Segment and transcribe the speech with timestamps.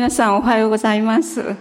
[0.00, 1.54] 皆さんおはようございます。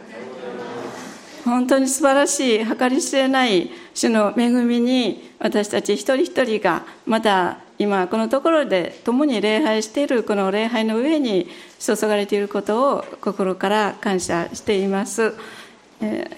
[1.44, 11.50] 本当に素晴らしい計り知れない主の恵みに私たち一人一人がまた今このところで共に礼拝しているこの礼拝の上に
[11.80, 15.34] 注がれていることを心から感謝しています、
[16.00, 16.38] えー、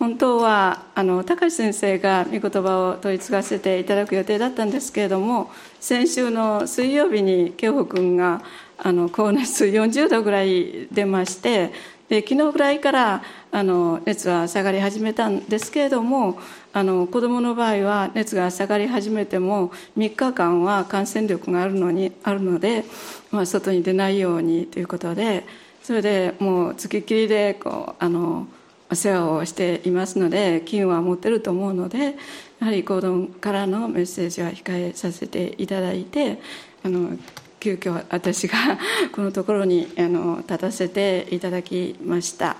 [0.00, 8.42] 本当はあの高橋先生が御言葉を問い継がせていただく予定だったんですけれども先週の水曜日に慶保君が
[8.78, 11.72] あの高熱40度ぐらい出まして
[12.08, 16.38] で昨日ぐらいからあの熱は下がり始めたんですけれども
[16.72, 22.84] あの子どもの場合は熱が下がり始めても3日間は感染力があるのにあるので、
[23.30, 25.44] まあ、外に出ないようにということで
[25.82, 28.46] それでもう付きっきりでこうあの
[28.90, 32.16] お世話をしていますので金は持ってると思うので
[32.60, 36.40] やはり子どもからのメッセージは控えさせていただいて
[36.82, 37.16] あの
[37.64, 38.78] 急遽私が
[39.10, 42.58] このところにあの立たせていただきました。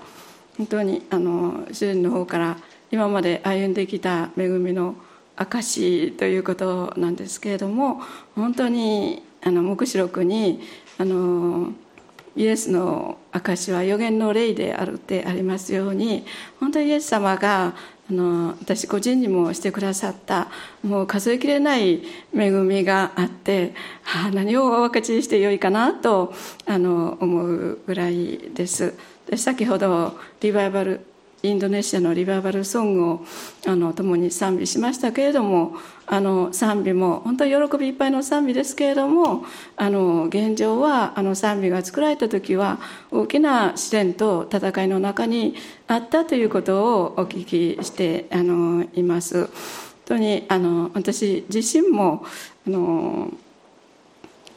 [0.57, 2.57] 本当にあの主人の方から
[2.91, 4.95] 今まで歩んできた恵みの
[5.35, 8.01] 証ということなんですけれども
[8.33, 10.61] 本当にあの黙示録に
[10.97, 11.73] あの
[12.35, 16.25] イエスの証は予言の霊であるってありますように
[16.59, 17.75] 本当にイエス様が
[18.09, 20.47] あの私個人にもしてくださった
[20.83, 22.03] もう数えきれない
[22.35, 23.73] 恵みがあって、
[24.05, 26.33] あ、何をお分かちしてよいかなと
[26.65, 28.93] あの思うぐらいです。
[29.27, 31.01] で先ほどリバイバル
[31.45, 33.25] インドネシアのリバイバルソングを
[33.67, 35.75] あの共に賛美しましたけれども
[36.07, 42.79] あの賛美も本当に喜びいっぱいの賛美ですけれどもあの現状はあの賛美が作られた時は
[43.11, 45.55] 大きな試練と戦いの中に
[45.87, 49.45] あったということをお聞きしてあのいます。
[49.45, 49.49] 本
[50.05, 52.23] 当にあの私自身も
[52.67, 53.31] あの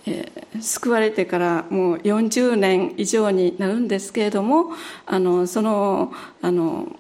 [0.08, 4.72] えー、救われてからもう40年以上になるんですけれども
[5.06, 6.96] あのそのあの、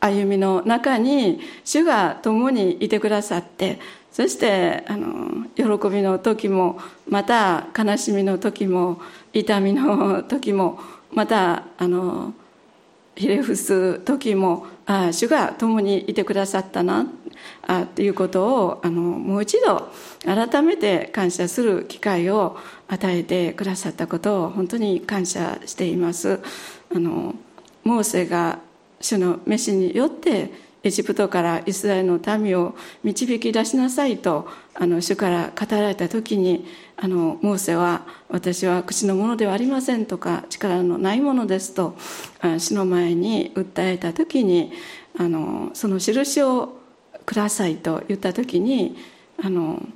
[0.00, 3.78] 歩みの中に主が共にいてくださって
[4.10, 9.00] そしてあの喜びの時もまた悲しみの時も
[9.32, 10.80] 痛みの時も
[11.12, 12.34] またあの
[13.14, 17.06] ひれ伏す時もああ主が共にいてくださったな
[17.66, 19.90] あということをあのもう一度
[20.24, 22.56] 改めて感謝する機会を
[22.88, 26.40] 与えてくださったことを本当に感謝しています。
[26.94, 27.34] あの
[27.84, 28.58] モーセが
[29.00, 30.50] 主の召しによって
[30.84, 36.66] エジプトからイスラエルの民を導き出しなさいとあの主から語られた時に
[36.96, 41.96] あのモーセは「私は口のものではありません」とか「力のないものです」と
[42.58, 44.72] 主の前に訴えた時に
[45.16, 46.80] あのその印を
[47.26, 48.96] くださいと言った時に
[49.42, 49.86] あの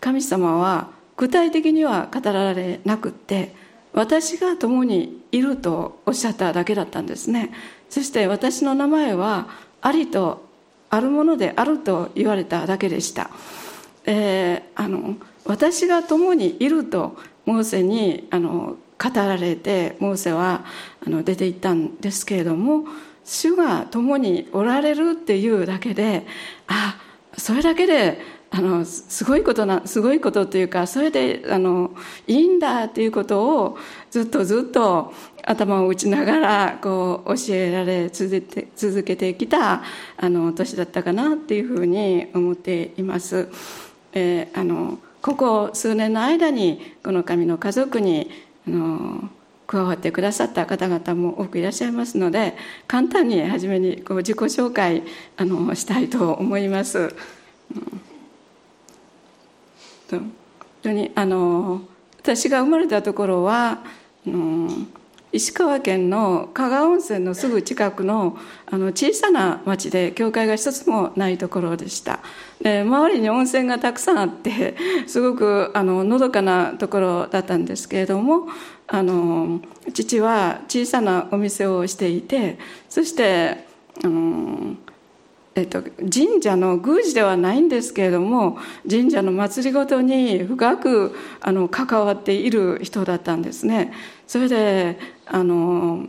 [0.00, 3.54] 神様は具体的には語られなくって
[3.94, 7.50] 私が共にいるとおっしゃっただけだったんですね。
[7.88, 9.48] そして私の名前は
[9.86, 10.44] ありと
[10.90, 13.30] あるものであると言われただけでした、
[14.04, 15.14] えー、あの
[15.44, 20.64] 私が共にいるとモーセにあの語られてモーセは
[21.06, 22.84] あの出て行ったんですけれども
[23.24, 26.26] 主が共におられるっていうだけで
[26.66, 26.98] あ
[27.36, 28.18] それだけで
[28.56, 31.90] あのすごいことなすごいことっていうかそれであの
[32.26, 33.78] いいんだっていうことを
[34.10, 35.12] ずっとずっと
[35.44, 39.82] 頭を打ちながらこう教えられ続けて続けてきた
[40.16, 43.48] あの年だったかなっていうふうに思っています。
[44.14, 48.30] えー、あのここ数年の間にこの神の家族に
[48.66, 49.28] あの
[49.66, 52.56] 加わってくださった方々も多くいらっしゃいますので
[52.86, 55.02] 簡単に初めにこう自己紹介
[55.36, 57.14] あのしたいと思います。
[60.10, 60.32] 本
[60.82, 61.82] 当にあの
[62.18, 63.82] 私が生まれたところは
[64.26, 64.68] あの
[65.32, 72.20] 石川県の加賀温泉のすぐ近くのあの小さな町で教会が一つもないところでした。
[72.62, 78.48] で周りに温泉がたくさんあってすごくあののどかなところだったんですけれども
[78.86, 79.60] あの
[79.92, 83.66] 父は小さなお店をしていてそして
[84.02, 84.76] あの
[85.56, 88.58] えっと、神社の宮司ではないんですけれども
[88.88, 93.92] 神社の祭りごとに深くあの関わっている人だったんですね。
[94.26, 96.08] それであの、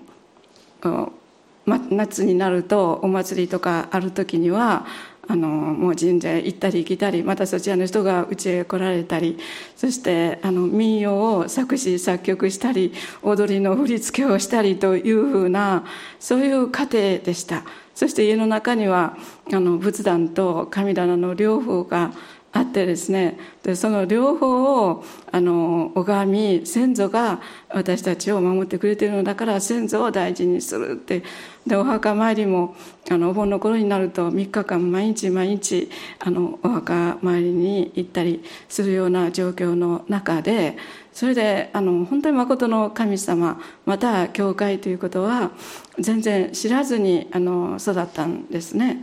[1.66, 4.86] ま、夏になるとお祭りとかある時には
[5.30, 9.38] あのもう神社へ行ったり来たりまたそちらの人がうちへ来られたり
[9.78, 15.86] そしてあの民謡を作詞作曲したり踊りの振り付けをしたりというふうな
[16.20, 17.64] そういう家庭でした。
[17.98, 19.18] そして家の中には
[19.52, 22.12] あの仏壇と神棚の両方が
[22.52, 31.24] あってですねでその両方をあの拝み先祖が私たちを守ってくれてるのだから先祖を大事にするって
[31.66, 32.76] でお墓参りも
[33.10, 35.90] あのお盆の頃になると3日間毎日毎日
[36.20, 40.78] あのお墓参りに行ったりするような状況の中で
[41.18, 45.50] それであの本当に誠の神様また教会ということは
[45.98, 49.02] 全然知らずにあの育ったんですね。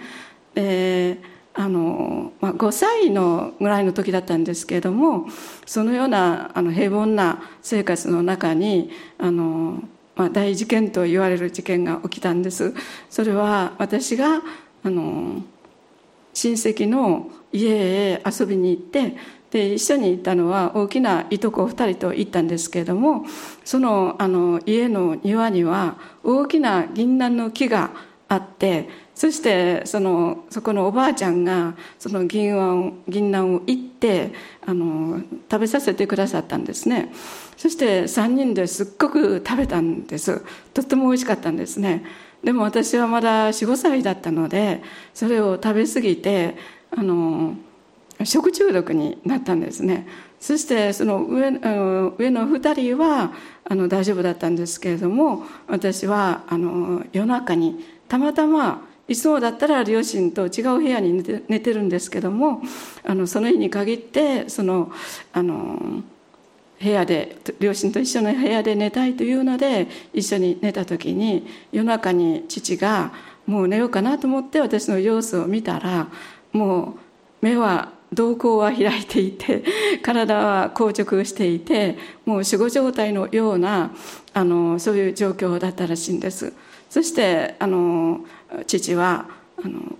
[0.54, 5.26] えーあの、まあ、5歳のぐらいの時だったんですけれども
[5.66, 9.82] そのようなあの平凡な生活の中にあの、
[10.16, 12.74] まあ、大事件と言われる事件が起きたんです
[13.08, 14.40] それは私が
[14.82, 15.42] あの
[16.32, 17.70] 親戚の家
[18.14, 19.16] へ遊びに行って
[19.54, 23.24] で一緒に行ったのは大きないとこ2人と行ったんですけれども
[23.64, 27.92] そのあの家の庭には大きな銀杏の木が
[28.28, 34.32] あってそしてそのそこのおばあちゃんがその銀杏銀杏をいって
[34.66, 37.12] あの食べさせてくださったんですね。
[37.56, 40.42] そして3人ですっごく食べたんです。
[40.74, 42.04] とっても美味しかったんですね。
[42.42, 44.82] でも私はまだ45歳だったので
[45.14, 46.56] それを食べ過ぎて
[46.90, 47.54] あの
[48.22, 50.06] 食中毒になったんですね。
[50.38, 53.32] そしてその上上の2人は
[53.64, 62.62] あの大丈夫だったんですけれども私はあの夜中にたまたまいつもだったら両親と違う部屋に寝て寝てるんですけども
[63.04, 64.92] あのその日に限ってその
[65.32, 66.02] あの
[66.78, 73.12] 部屋で両親と一緒の部屋で寝たいというので一緒に寝た時に夜中に父が
[73.46, 76.08] もう寝ようかなと思って私の様子を見たら
[76.52, 76.94] もう
[77.40, 79.62] 目は瞳孔は開いていて
[80.02, 83.90] 体は硬直していてもう死後状態のような
[84.32, 86.52] あのそういう状況だったらしいんです。
[86.90, 88.20] そしてあの
[88.66, 89.26] 父は
[89.62, 89.96] あの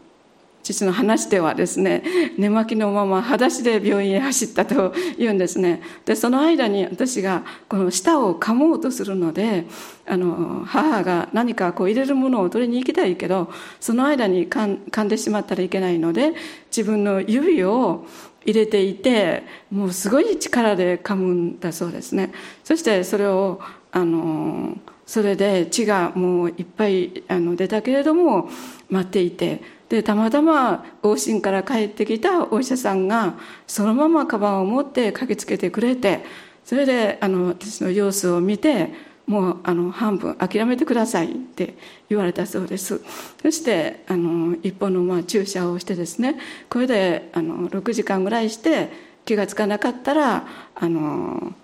[0.64, 2.02] 父の話ではですね
[2.38, 5.82] 寝巻きのまま裸足で病院へ走ったと言うんですね。
[6.06, 9.66] でその間に私がこの舌を噛もうとするので
[10.06, 16.32] あの母が何かこう入れるものを取りに行きたいけどその間に噛んでしまったらいけないので
[16.74, 18.06] 自分の指を
[18.46, 22.32] 入れていてもうすごい力で噛むんだそうですね。
[22.64, 23.60] そしてそれを
[23.92, 24.76] あの
[25.06, 28.48] それで血がもういっぱいあの出たけれども
[28.88, 29.60] 待っていて
[29.94, 33.34] でたまたま往診から帰ってきたお医者さんが
[33.66, 36.24] そのままカバンを持って駆けつけてくれて
[36.64, 38.92] それであの私の様子を見て
[39.26, 41.74] もうあの半分諦めてくださいって
[42.08, 43.00] 言われたそうです。
[43.40, 46.38] そしてあの一本のまあ注射をしてですね
[46.68, 48.90] これであの6時間ぐらいして
[49.24, 51.54] 気が付かなかったらあの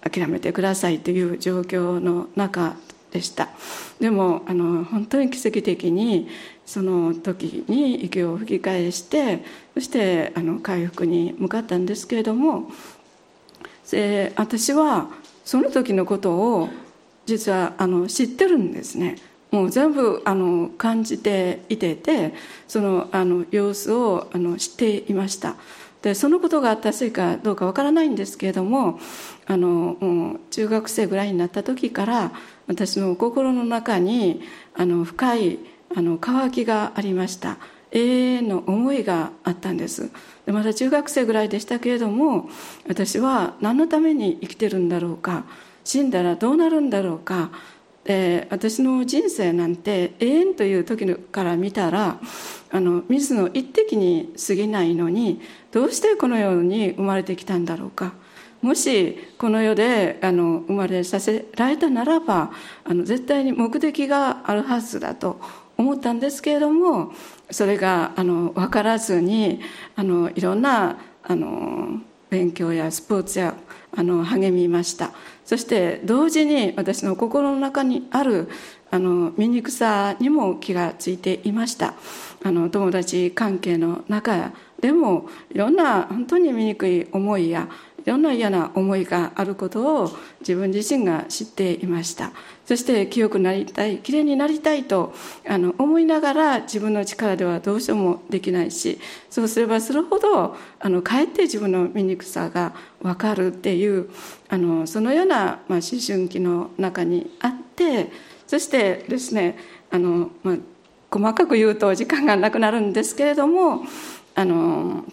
[0.00, 2.76] 諦めてくださいという状況の中
[3.10, 3.48] でした。
[4.00, 6.28] でもあの本当に奇跡的に
[6.66, 9.44] その時に息を吹き返して
[9.74, 12.70] そしてあの回復に向かったんですけれども
[13.90, 15.08] で私は
[15.44, 16.68] その時のことを
[17.26, 19.16] 実はあの知ってるんですね。
[19.50, 22.34] もう全部あの感じていてて
[22.66, 25.54] そのあの様子をあの知っていました。
[26.02, 28.98] でそのことがあったせいかどうかわからないんですけれども
[29.46, 32.32] あのもう中学生ぐらいになった時から
[32.66, 34.42] 私の心の中に
[34.74, 35.58] あの深い
[35.94, 37.58] あの渇きがありました。
[37.92, 40.10] 永遠の思いがあったんです。
[40.46, 42.50] でまだ中学生ぐらいでしたけれども
[42.88, 45.44] 私は何のために生きてるんだろうか。
[45.84, 47.50] 死んだらどうなるんだろうか。
[48.04, 52.20] で私の人生なんて永遠という時から見たら
[52.70, 55.40] あの水の一滴に過ぎないのに
[55.72, 58.12] どうしてこの世に生まれてきたんだろうか。
[58.60, 62.50] もしこの世であの生まれさせられたならば
[62.84, 65.38] あの絶対に目的があるはずだと
[65.76, 67.12] 思ったんですけれども
[67.50, 69.60] それがあの分からずに
[69.96, 72.00] あのいろんなあの
[72.30, 73.54] 勉強やスポーツや
[73.96, 75.12] あの励みました。
[75.44, 78.48] そして同時に私の心の中にある
[78.90, 81.94] あの醜さにも気がついていました。
[82.42, 87.68] あの友達関係の中でもいろんな本当に醜い思いや
[88.04, 92.32] いろんな嫌な思いがあることを自分自身が知っていました。
[92.66, 95.12] そして清くなりたいきれいになりたいと
[95.46, 104.08] あの思いながら自分の力ではどうしようもできないしそうすればするほどあのかえって自分の醜さが分かるっていう
[104.48, 108.10] あのそのような、まあ、思春期の中にあって
[108.46, 109.58] そしてですね
[109.90, 110.56] あの、まあ、
[111.10, 113.82] 細かく言うと時間がなくなるんですけれども
[114.34, 115.04] あの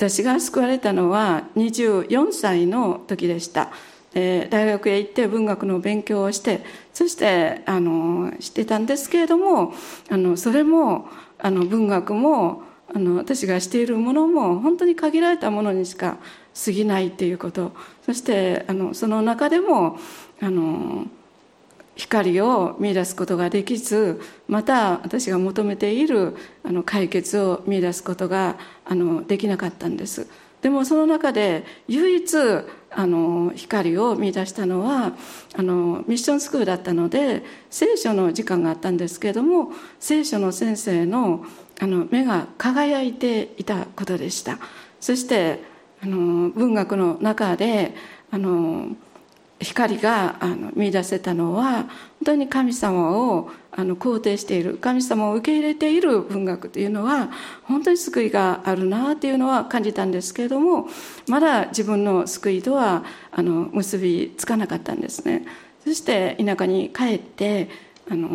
[0.00, 3.70] 私が救われたのは24歳の時でした。
[4.14, 6.64] 大学へ行って文学の勉強をして
[6.94, 9.74] そしてあのしてたんですけれども
[10.08, 11.06] あのそれも
[11.38, 16.16] あの文学もあの私がしているものも本当に限られたものにしか
[16.64, 17.72] 過ぎないっていうこと
[18.06, 19.98] そしてあのその中でも
[20.40, 21.06] あの
[21.96, 30.26] 光を見出すことができずまた私が求めているあの解決を見出すことがあのできなかったんです。
[30.62, 32.36] でもその中で唯一
[32.90, 35.12] あの光を見出したのは
[35.56, 41.44] あのミッションスクールだったので聖書の時間があったんですけれども聖書の先生の
[41.82, 44.58] あの目が輝いていたことでした。
[45.00, 45.62] そして
[46.02, 47.94] あの文学の中で
[48.30, 48.88] あの
[49.60, 51.88] 光があの見出せたのは本
[52.24, 57.30] 当に神様をあの肯定している神様を受け入れている文学というのは
[57.64, 60.88] 本当に救いがあるなというのは感じたんですけれども
[61.28, 65.46] まだ自分の救いとはあの結びつかなかったんですね。
[65.84, 67.68] そして田舎に帰って
[68.10, 68.28] あの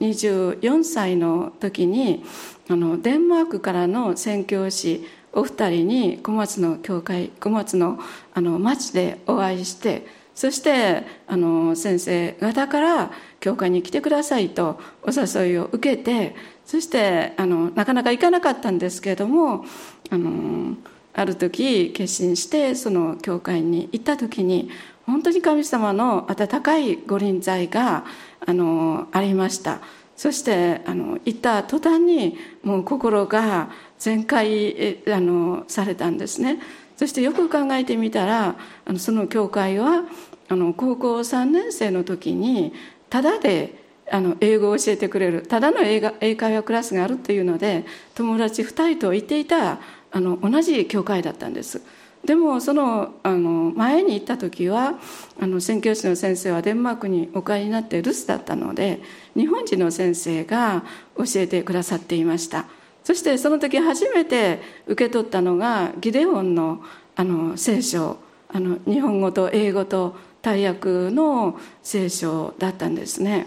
[0.00, 2.24] 24歳の時に
[2.68, 7.98] あのデンマークからの宣教師お二人に小松の教会小松の
[8.34, 13.10] あの町でお会いしてそしてあの先生方から
[13.40, 16.34] 教会に来てくださいとお誘いを受けて
[16.64, 19.64] そしてあのなかなか行かなかったんですけれども
[20.10, 20.76] あの
[21.14, 24.70] ある時決心してその教会に行った時に
[25.04, 28.04] 本当に神様の温かいご臨在が
[28.46, 29.80] あのありました。
[30.14, 36.60] そしてあの行った途端にもう心が全開あのされたんですね。
[37.02, 38.54] そしてよく考えてみたら
[38.84, 40.04] あのその教会は
[40.48, 42.72] あの高校3年生の時に
[43.10, 43.74] ただで
[44.08, 49.80] あの英語を教えてくれるただの英英会話クラスがあるというので友達2人と行っていた
[50.12, 51.82] あの同じ教会だったんです。
[52.24, 54.94] でもそのあの前に行った時は
[55.40, 59.02] あの宣教師の先生はデンマークにお帰りになって留守だったので
[59.34, 60.84] 日本人の先生が
[61.16, 62.66] 教えてくださっていました。
[63.04, 66.82] そしてその時初めて受け取ったのがギデオンの
[67.14, 68.16] あの聖書
[68.48, 73.46] あの日本語と英語と大訳の聖書だったんですね。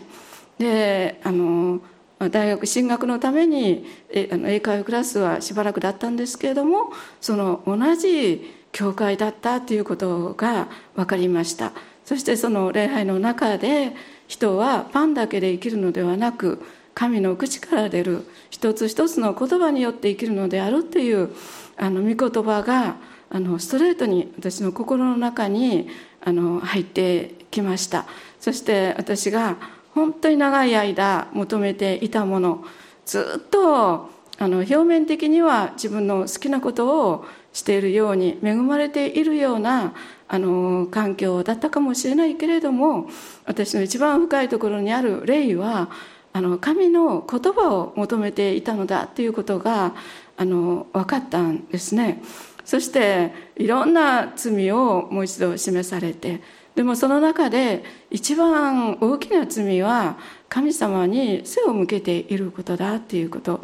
[0.57, 1.81] であの
[2.19, 11.73] 大学進学のために英会話クラスはしばらくだったんですけれどもその同じ教会だったということが分かりました
[12.05, 13.93] そしてその礼拝の中で
[14.27, 16.61] 人はパンだけで生きるのではなく
[16.95, 21.29] 神の口から出る一つ一つの言葉によって生きるのであるという
[21.77, 22.95] あの御言葉が
[23.29, 25.89] あのストレートに私の心の中に
[26.21, 28.07] あの入ってきました。
[28.39, 29.57] そして私が
[29.93, 32.63] 本当に長い間求めていたもの
[33.05, 39.93] ずっとあの表面的には自分の好きなことをしているように恵まれているような
[40.27, 43.07] あの環境だったかもしれないけれども
[43.45, 45.89] 私の一番深いところにある霊は
[46.35, 49.95] あの神の言葉を求めていたのだということが
[50.35, 52.21] あの分かったんですね。
[52.65, 56.41] そしていろんな罪をもう一度示されて
[56.75, 60.17] でもその中で一番大きな罪は
[60.49, 63.63] 神様に背を向けていることだっていうこと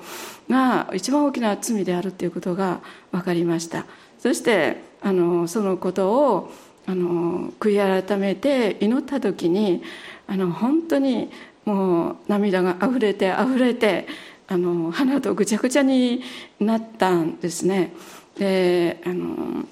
[0.50, 2.80] が一番大きな罪であるっていうことが
[3.12, 3.86] 分かりました。
[4.18, 6.54] そしてあのそのことを
[6.88, 9.84] あの悔い改めて祈った時に
[10.26, 11.32] あの本当に
[11.66, 14.08] もう涙があふれてあふれて
[14.48, 16.22] あの鼻とぐちゃぐちゃに
[16.60, 17.94] なったんですね。
[18.38, 19.66] であの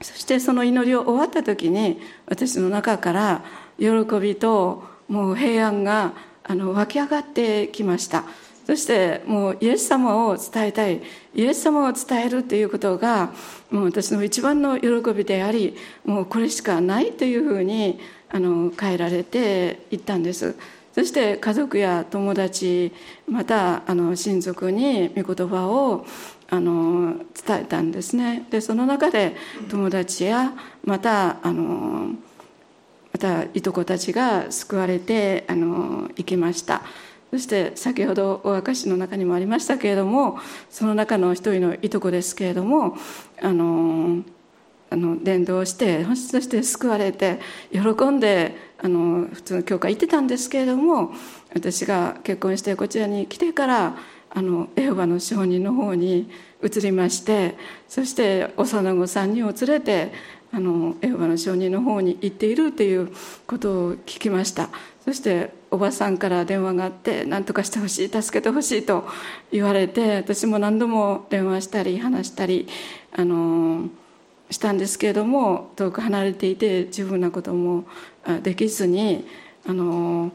[0.00, 3.44] そしてその祈りを終わった時に私の中から
[3.78, 3.86] 喜
[4.20, 6.12] びともう平安が
[6.44, 8.24] あの湧き上がってきました。
[8.66, 11.00] そしてもうイエス様を伝えたい。
[11.34, 13.32] イエス様を伝えるということが
[13.70, 20.56] もう私の一番の喜びでありもうこれしかないというふうにあの変えられていったんです。
[20.96, 22.90] そして家族や友達
[23.28, 26.06] またあの親族に御言葉を
[26.48, 28.46] あの伝えたんですね。
[28.50, 29.36] でその中で
[29.68, 32.12] 友達やまたあの
[33.12, 36.80] またいとこたちが救われてあの行きました。
[37.30, 40.38] そして先ほどお証しの中にもありましたけれども
[40.70, 42.96] その中の一人のいとこですけれども
[43.42, 44.22] あの
[44.88, 47.40] あの伝道してそして救われて
[47.72, 51.12] 喜んであの普通の教会行ってたんですけれども
[51.54, 53.96] 私が結婚してこちらに来てから
[54.30, 56.30] あのエホバの証人の方に
[56.62, 57.56] 移りまして
[57.88, 60.12] そして幼子さんにを連れて
[60.52, 63.10] あのエホバの証人の方に行っているという
[63.46, 64.68] ことを聞きました。
[65.04, 69.06] そしておばさんから電話があって何とかしてほしい助けてほしいと
[69.52, 72.66] 言われて私も何度も電話したり話したり
[73.12, 73.88] あの
[74.50, 77.84] したんですけれども遠く離れていて十分なことも
[78.42, 79.26] できずに
[79.66, 80.30] あの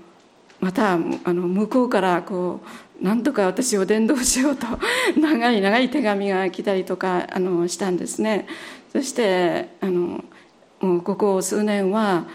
[0.59, 2.61] またあの向こうからこ
[3.01, 4.67] うなんとか私を伝道しようと
[5.19, 8.45] 長い長い手紙が来たりとかあのしたんですね。
[8.91, 10.23] そしてあの
[10.81, 12.25] もうここ数年は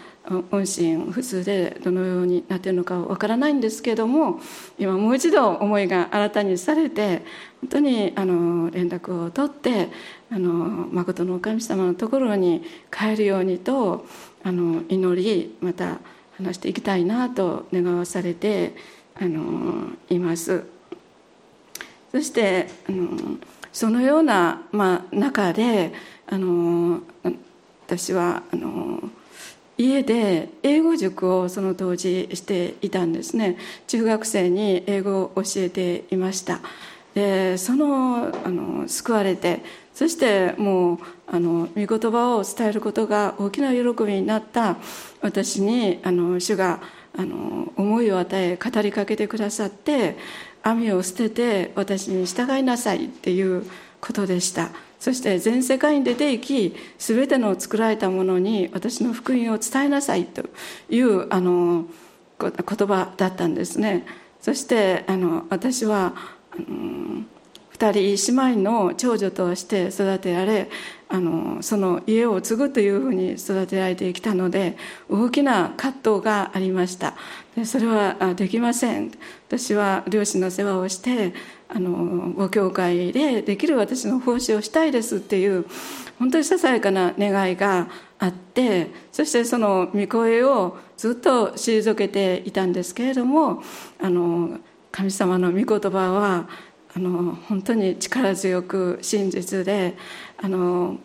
[0.51, 4.41] 音信不通でどのようになっているのかわからないんですけども
[4.77, 7.23] 今もう一度思いが新たにされて
[7.61, 9.89] 本当にあの連絡を取って
[10.29, 10.53] あの
[10.91, 14.05] 誠の神様のところに帰るようにと
[14.43, 15.99] あの祈りまた
[16.37, 18.75] 話していきたいなと願わされて
[19.15, 20.65] あのいます。
[22.11, 23.37] そしてあの
[23.71, 25.93] そのような、まあ、中で
[26.25, 27.01] あの
[27.85, 29.09] 私はあの
[29.77, 33.57] 家で英語塾をその当時していたんですね。
[33.87, 36.59] 中学生に英語を教えていました。
[37.13, 39.63] でそのあの救われて
[39.97, 44.77] そしてもうあの御言葉を伝えることが大きな喜びになった
[45.21, 46.81] 私にあの主が
[47.17, 50.15] あの思いを与え語りかけてくださって
[50.61, 53.65] 網を捨てて私に従いなさいっていう
[53.99, 54.69] ことでした。
[54.99, 60.43] そして全世界に出て行き全ての作られたものに私の福音を伝えなさいと
[60.91, 61.87] いうあの
[62.39, 62.51] 言
[62.87, 64.05] 葉だったんですね。
[64.41, 66.13] そしてあの私は
[66.51, 67.23] あの
[67.79, 70.69] 2人姉妹の長女として育てられ
[71.09, 74.77] あのその家を継ぐというふうに育てられてきたので
[75.09, 77.13] 大きな葛藤がありました。
[77.55, 79.11] でそれはできません。
[79.47, 81.33] 私は両親の世話をして
[81.69, 85.65] あのご教会でできる私の奉仕をしたいですっていう
[86.19, 87.87] 本当にささやかな願いが
[88.19, 93.63] あってそしてその御声をずっと退けていたんですけれども
[93.99, 94.59] あの
[94.91, 96.49] 神様の御言葉は
[96.97, 99.95] あの本当に力強く真実で
[100.41, 100.97] あの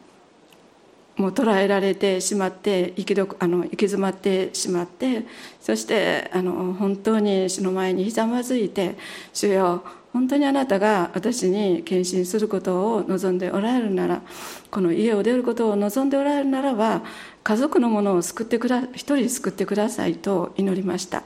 [1.19, 5.27] もう捉えられてしまって行きどあの行き詰まってしまって
[5.61, 8.97] そしてあの本当に主の前にひざまずいて
[9.35, 9.85] 「主よ
[10.15, 14.23] 本当にあなたが私に献身することを望んでおられるなら
[14.71, 17.03] この家を出ることを望んでおられるならば
[17.43, 21.23] 家族のものを救ってくだ一人救ってくださいと祈りました。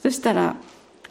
[0.00, 0.56] そしたら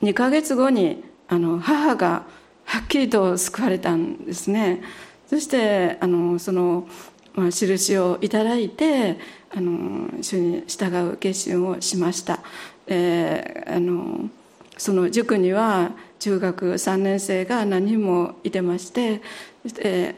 [0.01, 2.25] 2ヶ月後にあの母が
[2.65, 4.81] はっきりと救われたんですね。
[5.29, 6.87] そしてあのその、
[7.33, 9.17] まあ、印をいただいて
[9.51, 12.33] あの主に従う決心をしました。
[12.35, 12.39] あ
[13.79, 14.29] の
[14.77, 19.21] その塾には中学3年生が何人もいてまして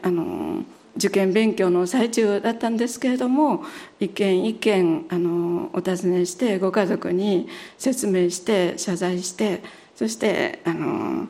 [0.02, 0.64] あの
[0.96, 3.64] 受験勉強の最中だったんですけれども
[4.00, 9.62] 一件一件あのお尋ねしてご家族に説明して謝罪して
[9.94, 11.28] そしてあの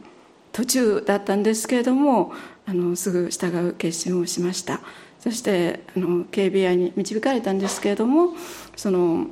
[0.53, 2.33] 途中だったんですけれども
[2.67, 4.81] あのすぐ従う決心をしました。
[5.21, 8.35] そしてあの KBI に導かれたんですけれども
[8.77, 9.27] その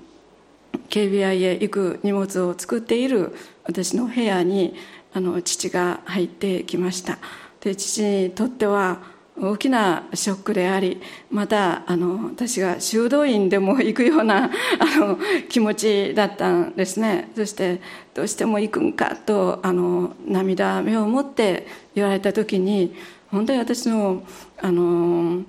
[0.90, 4.74] KBI へ行く荷物を作っている私の部屋に
[5.12, 7.18] あの父が入ってきました。
[7.60, 15.18] で父にとっては大きなショックでありまたあの私が修道院でも行くような あの
[15.48, 17.30] 気持ちだったんですね。
[17.36, 17.80] そして
[18.14, 22.94] どうしても行くんかとあの涙目を持って言われた時に
[23.30, 24.22] 本当に私の
[24.58, 25.42] あの、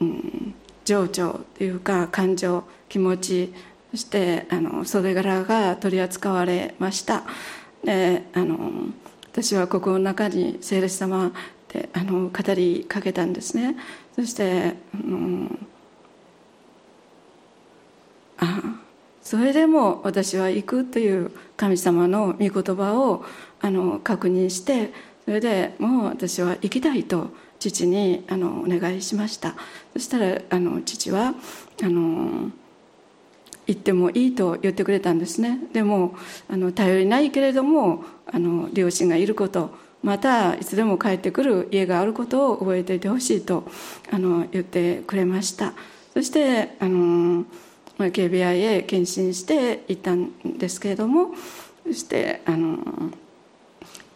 [0.00, 3.54] うん、情緒というか感情気持ち
[3.92, 7.22] そしてあの袖柄が取り扱われました。
[7.84, 8.58] であの
[9.30, 11.30] 私はここの中に聖霊様
[11.72, 13.76] であの語りかけたんですね。
[14.14, 15.48] そしてあの
[18.38, 18.60] あ
[19.22, 23.24] それでも私は行くという神様の御言葉を
[23.60, 24.92] あの確認して
[25.24, 29.54] それでもう私は行きたいと父にあのお願いしました。
[29.92, 31.34] そしたらあの父は
[31.82, 32.50] あの
[33.66, 35.58] 行ってもいいと言ってくれたんですね。
[35.74, 36.14] でも
[36.48, 43.64] あの頼りないけれどもあの両親がいることまたいつでも帰ってくる家があることを覚えていてほしいと
[44.10, 45.72] あの言ってくれました。
[46.14, 47.44] そしてあの
[47.98, 51.34] KBI へ献身して行ったんですけれども
[51.84, 52.78] そしてあの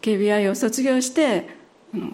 [0.00, 1.48] KBI を卒業して
[1.94, 2.08] あの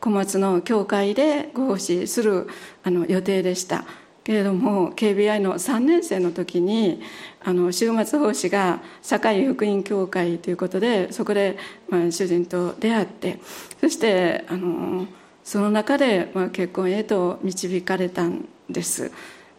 [0.00, 2.48] 小松の教会でご奉仕する
[2.82, 3.84] あの予定でした。
[4.24, 7.02] けれども KBI の3年生の時に
[7.44, 11.58] あの週末奉仕が堺福音教会ということでそこで、
[11.88, 13.40] まあ、主人と出会って
[13.80, 15.06] そしてあの
[15.42, 19.10] その中で、まあ、結婚へと導かれたんです。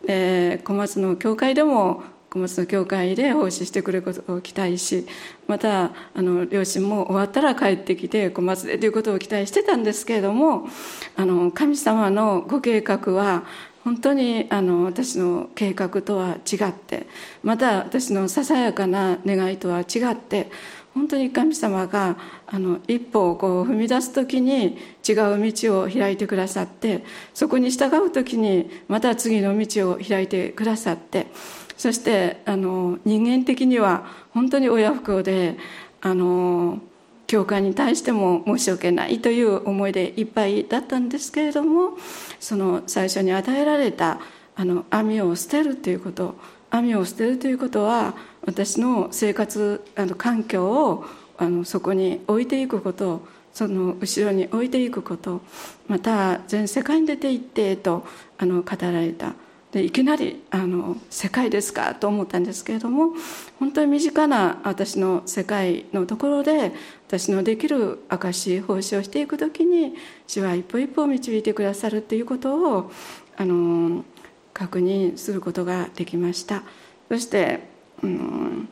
[0.06, 5.06] で小松の教会でも小松の教会で奉仕してくれることを期待し
[5.48, 10.68] またあの両親も終わったら帰ってきて小松でということを期待してたんですけれども
[11.16, 13.44] あの神様のご計画は
[13.84, 17.06] 本当にあの私の計画とは違って
[17.44, 20.50] また私のささやかな願いとは違って
[20.94, 22.18] 本当に神様が
[22.48, 31.28] あの一歩をこう踏み出す時に違う道を開いてくださってそこに従う時にまた次の道を開いてくださって
[31.76, 35.58] そしてあの人間的には本当に親不孝で
[36.02, 36.80] あの
[37.28, 41.98] 教会に対しても申し訳ないという思いでいっぱいだったんですけれども
[42.40, 44.20] その最初に与えられた
[44.56, 46.36] あの網を捨てるということ
[46.70, 51.06] 網を捨てるということは私の生活あの環境を
[51.38, 55.42] あのそこに置いていくことその後ろに置いていくこと
[55.88, 58.06] また全世界に出て行ってと
[58.38, 59.34] あの語られた
[59.72, 63.14] でいきなりあの「世界ですか?」と思ったんですけれども
[63.60, 66.72] 本当に身近な私の世界のところで
[67.14, 69.94] 私のできる証し奉仕をしていく時に
[70.26, 72.92] 主は一歩一歩を導いてくださるということを
[73.38, 74.04] あの
[74.52, 76.64] 確認することができました。
[77.10, 77.60] そして、
[78.02, 78.68] うん、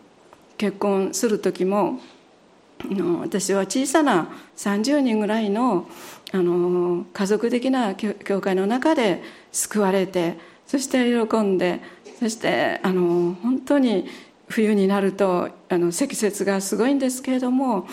[0.57, 1.99] 結婚する時も
[3.19, 5.87] 私は小さな30人ぐらいの
[6.31, 11.79] あの家族的な教会の中で救われてそして喜んで
[12.19, 14.07] そしてあの本当に
[14.51, 17.87] 冬になるとあの積雪がすごいんですけれども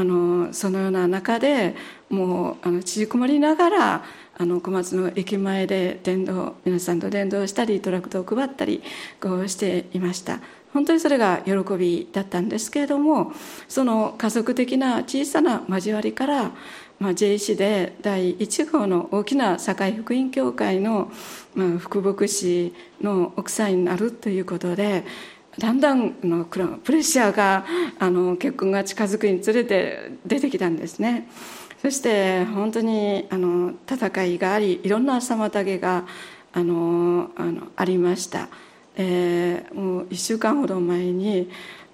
[0.00, 1.76] あのそのような中で
[2.08, 4.04] もうあの縮こまりながら
[4.38, 8.82] あの小松の駅前で伝道皆さんと伝道したりトラクトを配ったり
[9.20, 10.40] こうしていました。
[10.72, 13.32] 本当にそれが喜びだったんですけれども
[13.68, 16.52] その家族的な小さな交わりから
[17.00, 21.10] まあ、J 市で第1号の大きな堺福音協会の、
[21.54, 25.04] まあ、副牧師の奥さんになるということで
[25.60, 26.64] だんだんのプレ
[26.98, 27.66] ッシャーが
[27.98, 31.28] あの結婚が近づくにつれて出てきたんですね。
[31.82, 36.06] そして本当にあの戦いがありいろんな妨げが
[36.52, 38.48] あのあのありました、
[38.96, 41.50] えー、もう1週間ほど前に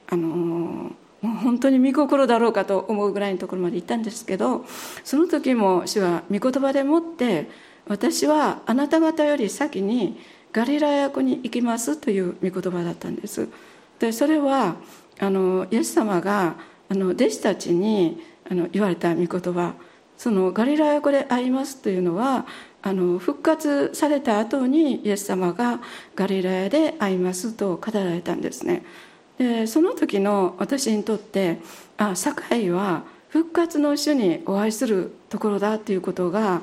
[0.08, 0.90] あのも
[1.22, 4.64] う本当に御心だろうかと思うぐらいのところまで行ったんですけど
[5.04, 7.48] その時も主は御言葉でもって
[7.88, 10.20] 私はあなた方より先に
[10.56, 13.46] ガリラヤ湖に行きますという御言葉だったんです。
[13.98, 14.76] でそれは
[15.18, 16.56] あのイエス様が
[16.88, 19.74] あの弟子たちにあの言われた御言葉。
[20.16, 22.46] そのガリラヤ湖で会いますというのは
[22.80, 25.80] あの復活された後にイエス様が
[26.14, 28.82] ガリラヤで会いますと語られたんですね。
[29.36, 31.58] でその時の私にとって
[31.98, 36.62] あ堺は復活の主にお会いするところだということが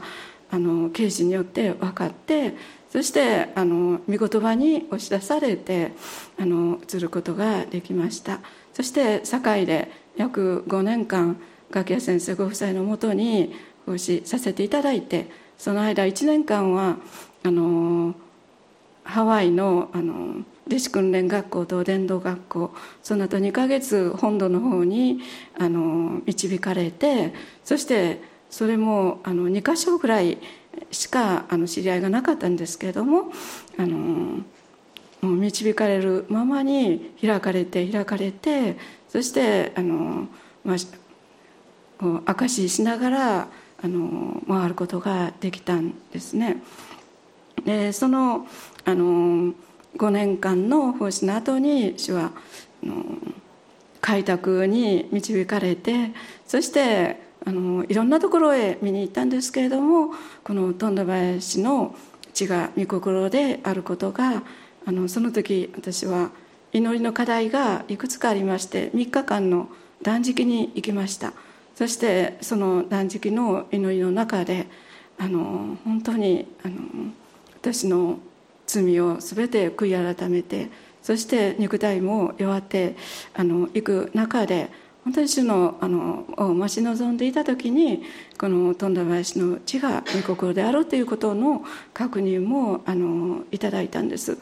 [0.49, 2.56] あの刑事によって分かって
[2.93, 5.93] そしてあの御言葉に押し出されて
[6.39, 8.39] あの移ることができました。
[8.71, 13.56] そして堺で約5年間楽屋先生ご夫妻のもとに
[13.88, 15.25] 奉仕させていただいて
[15.58, 16.97] その間1年間は
[17.41, 18.13] あの
[19.03, 25.19] ハワイのあの弟子訓練学校と伝道学校その後2ヶ月本土の方に
[25.58, 30.38] あの導かれてそしてそれもあの2か所ぐらい
[30.91, 33.31] しかあの知り合いがなかったんですけれども
[33.77, 34.43] あのも
[35.21, 40.27] う導かれるままに開かれて開かれてそしてあの、
[40.65, 40.77] まあ、
[41.97, 43.47] こう証ししながら
[43.81, 46.62] あの回ることができたんですね。
[47.65, 48.47] でその
[48.86, 49.53] あの
[49.97, 52.31] 5年間の奉仕の後に主は
[52.83, 53.03] あの
[54.01, 56.12] 開拓に導かれて
[56.45, 61.95] そしてあのいろんなところへ見に行ったんですけれどもこの富田林の
[62.34, 64.43] 地が御心であることが
[64.86, 66.32] あのその時私は
[66.71, 69.69] 祈りの課題がいくつかありまして3日間の
[70.01, 71.34] 断食に行きました。
[71.75, 74.67] そしてその断食の祈りの中で
[75.17, 76.75] あの本当にあの
[77.56, 78.19] 私の
[78.67, 80.69] 罪を全て悔い改めて
[81.01, 82.95] そして肉体も弱って
[83.34, 84.69] あのいく中で
[85.04, 88.04] 本当に主のあのを待ち望んでいた時に
[88.38, 91.63] この富田林の地が御心であるということの
[91.94, 94.38] 確認もあのいただいたんです。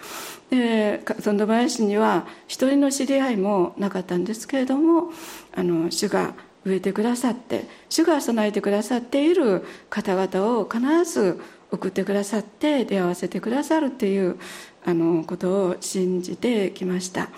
[0.49, 5.11] で富田林には一人の知り合いもなかったんですけれども
[5.55, 10.79] あの主が植えてくださって主が備えてくださっている方々を必
[11.11, 14.37] ず送ってくださって出会わせてくださるっていう
[14.85, 17.29] あのことを信じてきました。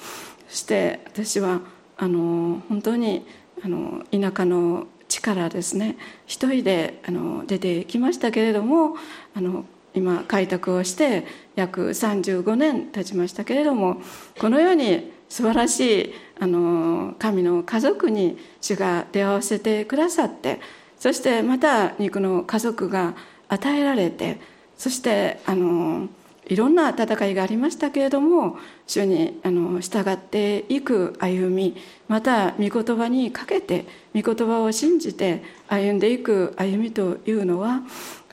[0.50, 1.62] そして私は
[1.98, 3.26] あの本当に
[3.64, 5.98] あの田舎の力ですね。
[6.26, 8.96] 一人であの出てきましたけれども
[9.36, 11.26] あの今開拓をして
[11.56, 14.02] 約35年経ちましたけれども
[14.40, 20.60] このように素晴らしいあの神の家族に主が出会わせてくださって
[20.98, 23.16] そしてまた肉の家族が
[23.50, 24.40] 与えられて
[24.78, 26.08] そしてあの
[26.48, 31.76] いろんな戦いがありましたけれども主にあの従っていく歩み
[32.08, 37.82] また御言葉にかけて御言葉を信じて歩んでいく歩みというのは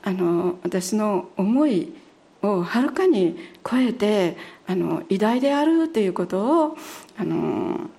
[0.03, 1.93] あの私の思い
[2.43, 3.37] をはるかに
[3.69, 6.77] 超えてあの偉大であるということを
[7.17, 7.91] あの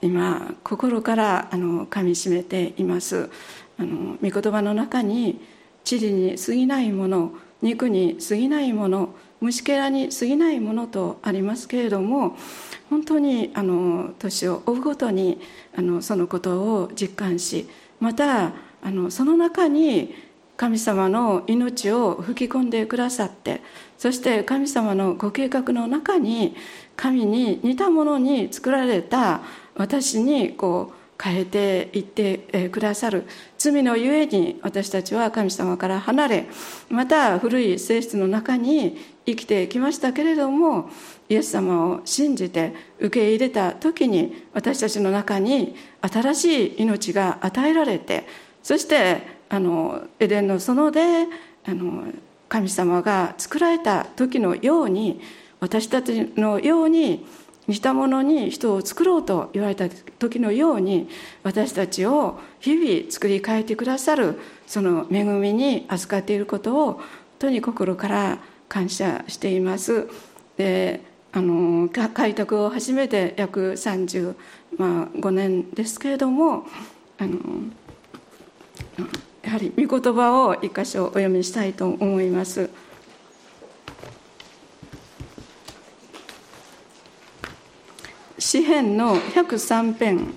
[0.00, 3.30] 今心からあのかみしめています。
[3.80, 5.40] あの御言葉の中に
[5.84, 7.32] 地理に過ぎないもの
[7.62, 12.36] 肉に過ぎないもの虫けらに過ぎないものとありますけれども
[12.90, 15.40] 本当にあの年を追うごとに
[15.76, 17.68] あのそのことを実感し
[18.00, 20.14] またあのその中に
[20.56, 23.60] 神様の命を吹き込んでくださって
[23.96, 26.56] そして神様のご計画の中に
[26.96, 29.42] 神に似たものに作られた
[29.76, 33.24] 私にこう変えていってくださる。
[33.58, 36.46] 罪のゆえに私たちは神様から離れ
[36.88, 40.90] また古い性質の中に生きてきましたけれども
[41.28, 48.26] イエス様を信じて受け入れた時に私たちの中に新しい命が与えられて
[48.62, 51.26] そしてあのエデンの園で
[51.64, 52.04] あの
[52.48, 55.20] 神様が作られた時のように
[55.60, 57.26] 私たちのように
[57.68, 61.08] 似たものに人を作ろうと言われた時のように
[61.42, 67.04] 私たちを日々作り変えてくださるその恵みに預かっていることを本
[67.38, 70.08] 当に心から感謝しています。
[70.56, 71.00] で
[71.30, 74.34] あの開拓を始めて約35、
[74.78, 76.66] まあ、年ですけれども
[77.18, 77.38] あの
[79.42, 82.70] やはり御言葉を一箇所お読みしたいと思います。
[88.50, 90.32] 詩編の103編。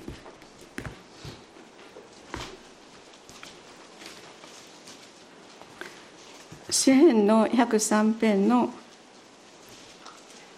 [6.70, 8.70] 詩編の103編の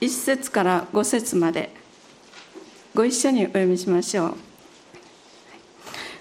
[0.01, 1.69] 1節から5節まで。
[2.95, 4.35] ご一緒にお読みしましょう。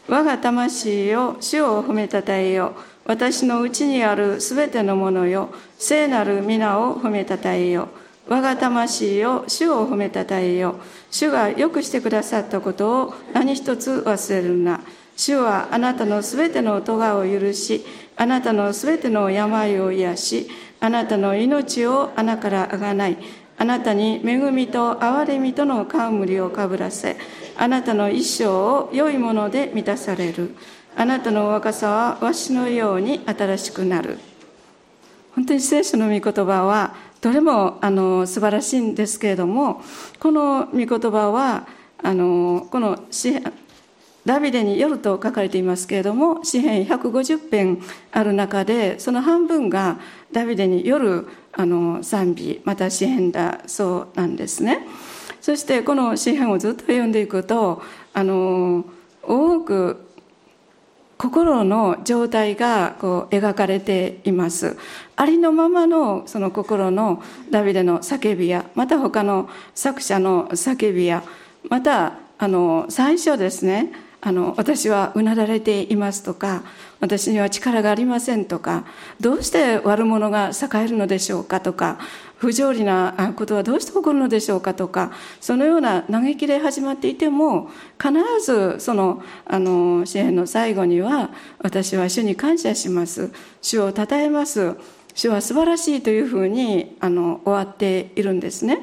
[0.08, 2.74] 我が魂を主を褒めたたえよ。
[3.06, 7.88] 私のうちにあるすべてのものよ聖なる皆を褒めたたえよ。
[7.96, 10.76] う我が魂を主を褒めたたえよ。
[11.10, 14.80] 主がよくしてくださったことを何一つ忘れるな。
[15.16, 17.84] 主はあなたのすべての咎を許し
[18.16, 20.48] あなたのすべての病を癒し
[20.80, 23.18] あなたの命を穴からあがない。
[23.58, 27.16] あなたに恵みと憐れみとの冠をかぶらせ
[27.56, 30.54] あなたの一生を良いもので満たされる。
[30.96, 34.18] あなたの若さはわしのように新しくなる。
[35.34, 39.80] 本当に聖書の御言葉はどれもあの素晴らしいんですけれども
[40.18, 41.68] この御言葉は
[42.02, 42.98] あのこの
[44.26, 47.80] ダビデによると書かれていますけれども詩編150編
[48.10, 50.00] ある中でその半分が
[50.32, 54.86] ダビデによるあの賛美また詩編だそうなんですね。
[55.40, 57.82] そしてこの詩編をずっと読んでいくと
[58.14, 58.84] あの
[59.22, 60.08] 多く
[61.18, 64.76] 心の状態がこう描かれています。
[65.22, 71.22] ありのままのその心のダビデの叫びやまた他の作者の叫びや
[71.68, 76.64] またあの最初ですねあの私はうなだれていますとか
[76.98, 78.84] 私には力がありませんとか
[79.20, 82.00] どうして悪者が栄えるのでしょうかとか
[82.36, 88.12] 不条理なことはどうして起こるのでしょうかとかそのような嘆きで始まっていても必
[88.44, 91.30] ずそのあの支援の最後には
[91.60, 93.30] 私は主に感謝します。
[93.60, 94.74] 主を称えます。
[95.14, 98.78] 主は素晴らしいというふうにあの終わっているんですね。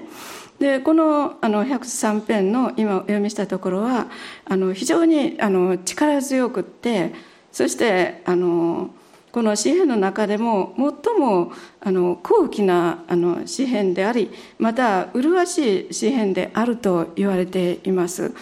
[0.60, 4.08] でこのあの103編の今お読みしたところは
[4.46, 7.13] あの非常にあの力強くって
[7.52, 8.89] そしてあの
[9.32, 18.34] この詩篇の中でも最もあの高貴なあの詩篇でありまた麗しい詩篇であると言われています。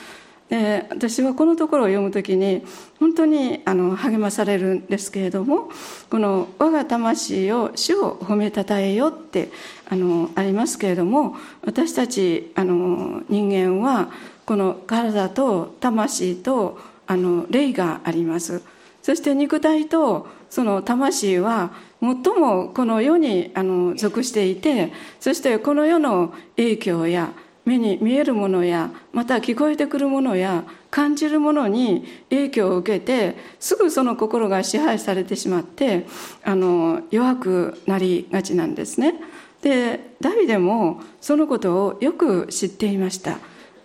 [0.49, 2.63] で私はこのところを読む時に
[2.99, 5.69] 本当にあの励まされるんですけれども
[6.09, 9.51] この「我が魂を主を褒めたたえよ」って
[9.89, 14.09] あのありますけれども私たちあの人間は
[14.45, 18.61] この体と魂とあの霊があります。
[19.01, 27.31] そして肉体とその魂は最もこの世にあの属していてそしてこの世の影響や
[27.67, 36.07] 目に見えるものやまた聞こえてくるものや感じるものに影響を受けてすぐその心が支配されてしまって
[36.45, 39.15] あの弱くなりがちなんですね。
[39.61, 43.37] でダビデもそのことをよく知っていました。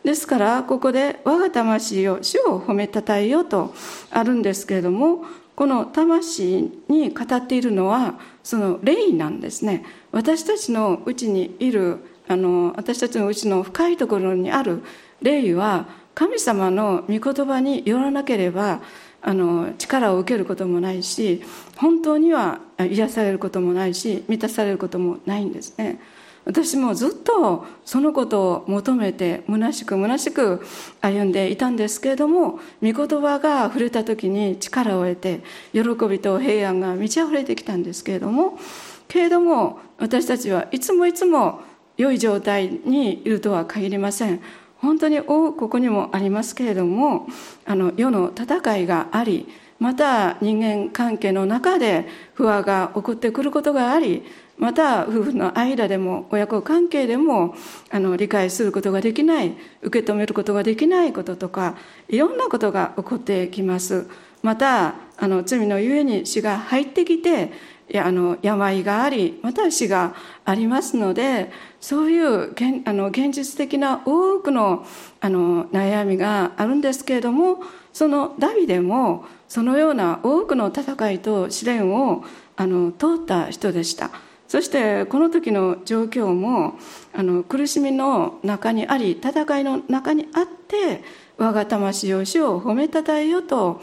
[0.04, 3.74] ですからここで「我が魂を主を褒めたたえよ」と
[4.12, 5.24] あるんですけれども
[5.56, 14.82] この魂に語っているのはその霊なんですね私たちのうちにいるあの私たちのうちの深いところにある
[15.20, 18.80] 霊は神様の御言葉によらなければ
[19.22, 21.42] あの力を受けることもないし
[21.76, 26.00] 本当には癒されることもないし満たされることもないんですね。
[26.44, 30.60] 私もずっとそのことを求めて虚しく虚しく
[31.00, 35.40] 歩んでいたんですけれども御言葉が触れた時に力を得て
[35.72, 38.58] 喜びと平安が満ち溢れてきたんですけれども
[39.06, 41.60] けれども私たちはいつもいつも
[41.96, 44.40] 良い状態にいるとは限りません。
[44.82, 47.28] 本当にここにもありますけれども
[47.64, 49.46] あの世の戦いがあり
[49.78, 54.24] また人間関係の中で不和が起こってくることがあり
[54.58, 57.54] また夫婦の間でも親子関係でも
[57.90, 61.76] あの理解することができない受け止めることができないこととか
[62.08, 64.08] いろんなことが起こってきます。
[64.42, 67.52] またあの罪のゆえに死が入ってきて
[67.94, 71.50] あの病がありまた死がありますので
[71.82, 74.86] そういう現あの現実的な多くの
[75.20, 77.58] あの悩みがあるんですけれども
[77.92, 84.10] そのダビデもそのような多くの戦いと試練をあの通った人でした。
[84.46, 86.78] そしてこの時の状況も
[87.12, 91.02] あの苦しみの中にあり戦いの中にあって
[91.38, 93.80] 我が魂を主を褒めたたえよと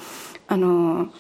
[0.48, 1.12] あの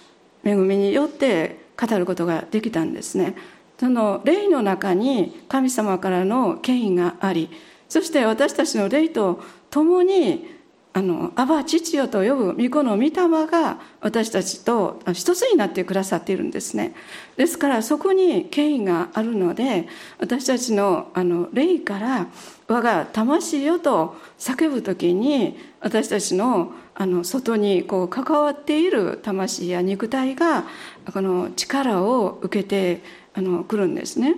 [0.46, 3.36] 恵みによって語ることができたんですね。
[3.80, 7.50] その霊の中に神様からの権威があり
[7.88, 10.60] そして私たちの霊と共に
[10.92, 13.12] あの、アバ父よと呼ぶ御子の御霊
[13.48, 16.96] が私たちと一つになってくださっているんですね。
[17.38, 19.88] ですからそこに権威があるので、
[20.18, 22.28] 私たちのあの霊から
[22.68, 30.66] 我が魂よと叫ぶときに私たちのあの外にこう関わっている魂や肉体が
[31.14, 33.02] この力を受けて
[33.34, 34.36] あの来るんですね。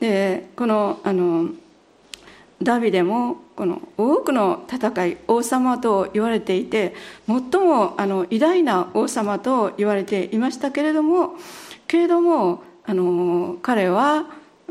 [0.00, 1.50] でこのあの
[2.62, 6.94] ダビデもこの多くの戦い王様と言われていて
[7.26, 11.36] 最もあの偉大な王様と言われていましたけれども
[11.86, 14.26] けれどもあの彼は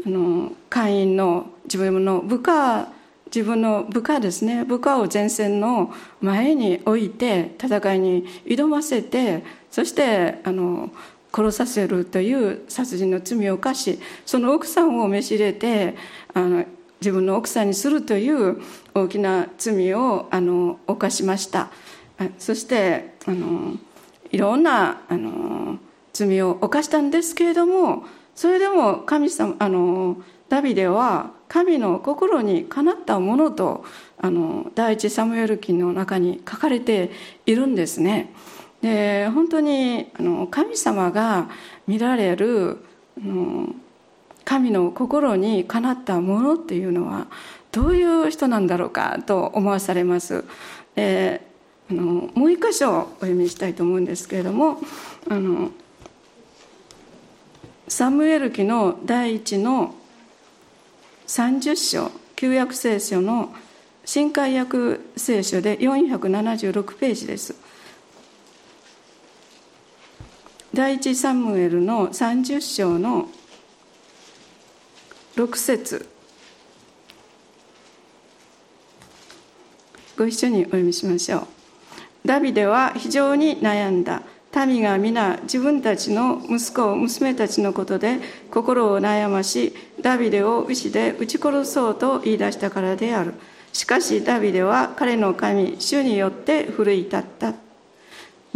[0.06, 2.90] あの会員の自分の部下
[3.28, 10.90] 自分の部下ですね部下を前線の前に置いて戦いに挑ませてそしてあの
[11.38, 15.96] 殺させるという殺人の罪を犯しその奥さんを召し入れて
[16.34, 16.66] あの
[17.00, 18.60] 自分の奥さんにするという
[18.96, 21.70] 大きな罪をあの犯しました
[22.40, 23.76] そしてあの
[24.32, 25.78] いろんなあの
[26.12, 30.18] 罪を犯したんですけれどもそれでも神様あの
[30.50, 33.86] ダビデは神の心にかなったものと
[34.18, 37.12] あの第一サムエル記の中に書かれて
[37.46, 38.34] いるんですね。
[38.82, 41.50] で本当にあの神様が
[41.88, 42.78] 見られる
[44.46, 47.28] 神の心にかなったものっていうのは
[47.72, 50.44] どういう人なんだろうかと思わされます。
[50.96, 51.46] で
[51.90, 54.80] あのもう一箇所お読みしたいと思うんですけれども
[55.30, 55.72] あの
[57.88, 59.96] サムエル記の第一の
[61.28, 63.54] 30章旧約聖書の
[64.04, 67.56] 新海約聖書で476ページです
[70.74, 73.30] 第一サムエルの30章の
[75.36, 76.08] 6節。
[80.18, 81.48] ご一緒にお読みしましょう。
[82.26, 84.24] ダビデは非常に悩んだ。
[84.66, 88.18] 民が皆自分たちの息子娘たちのことで
[88.50, 93.36] 心を悩ましダビデを牛で撃ち殺そうと言い出したからである。
[93.72, 97.67] しかしダビデは彼の神主によって奮い立った。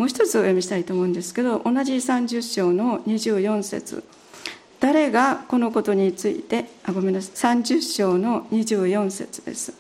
[0.02, 4.04] もう一つお読みしたいと思うんですけど同じ30章の24節。
[4.80, 7.58] 誰がこのことについてあごめんなさい。
[7.58, 9.76] 30章の24節です。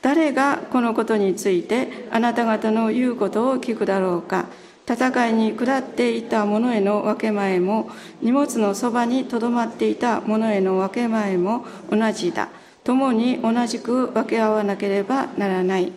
[0.00, 4.46] 誰がこのことについてあなた方の言うことを聞くだろうか。
[4.86, 7.90] 戦いに下っていた者への分け前も
[8.22, 12.48] 荷物のそばにとどまっていた者への分け前も同じだ。
[12.84, 15.92] 共に同じく分け合わなければならない。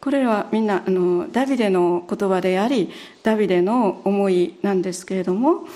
[0.00, 2.90] これらはみんなあのダビデの言葉であり
[3.22, 5.66] ダビデの思いなんですけれども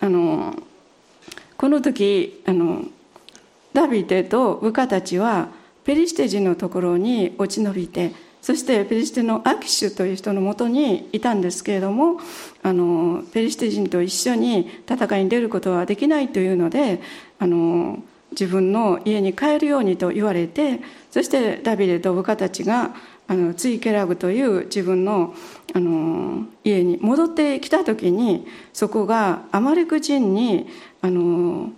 [0.00, 0.54] あの
[1.56, 2.82] この時あの
[3.72, 5.48] ダビデと部下たちは
[5.84, 12.20] ペリシテ人のところに落ち延びてそしてペリシテのアキシュという人のもとにいたんですけれども
[12.62, 17.00] あのペリシテ人と一緒に戦いに出ることはできないというので
[17.38, 20.80] あの自分の家に帰るようにと言われて
[21.10, 22.94] そしてダビデと部下たちが
[23.28, 25.34] あのツイケラグという自分の
[25.74, 30.66] あの家に戻ってきた時にそこがアマレク人に
[31.02, 31.70] あの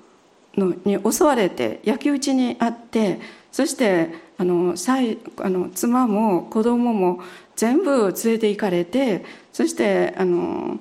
[0.56, 3.20] のに襲われて焼き討ちにあって
[3.50, 7.20] そしてあのあの妻も子供も
[7.56, 10.78] 全部連れて行かれてそしてあの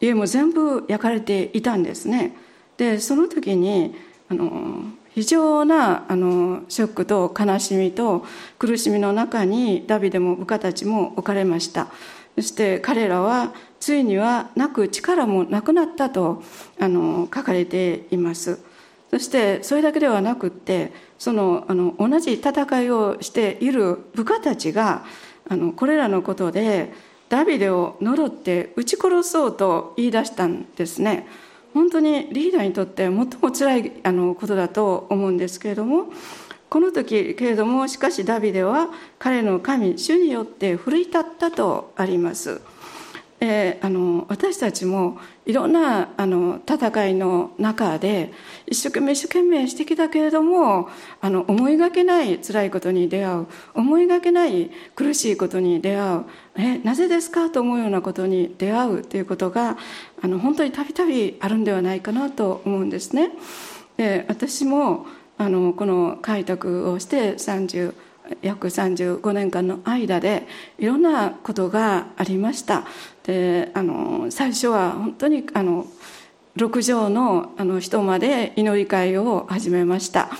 [0.00, 2.34] 家も全部焼かれていたんですね。
[2.76, 3.94] でその時に
[4.28, 4.82] あの
[5.14, 8.24] 非常なあのショックと悲しみと
[8.58, 11.88] 苦しみの中にダビデも部下たちも置かれました。
[12.36, 16.42] そして彼らはついにはなく力もなくなったと
[16.78, 18.60] あの書かれています。
[19.10, 25.04] そしてそれだけではなくってそのあの同じ戦いをしている部下たちが
[25.48, 26.92] あのこれらのことで
[27.28, 31.26] ダビデを呪って撃ち殺そうと言い出したんですね。
[31.72, 36.06] 本当にリーダーにとって最も辛いあのことだと思うんですけれども
[36.68, 42.60] この時けれどもしかしダビデは彼の神主によって奮い立ったとあります。
[43.42, 48.32] えー、あの私たちもいろんなあの戦いの中で
[48.66, 50.90] 一生懸命一生懸命してきたけれども
[51.22, 56.24] あの思いがけない辛いことに出会う思いがけない苦しいことに出会う
[56.56, 59.78] えなぜですかと思うようなことに出会うということが
[60.22, 63.32] あの本当にたびたびあるんではないかなと思うんですね。
[64.28, 67.94] 私もあのこの開拓をして30
[68.42, 70.46] 約35年間の間で
[70.78, 72.84] いろんなことがありました
[73.24, 75.86] であの最初は本当にあの
[76.56, 80.30] 6畳のあの人まで祈り会を始めました。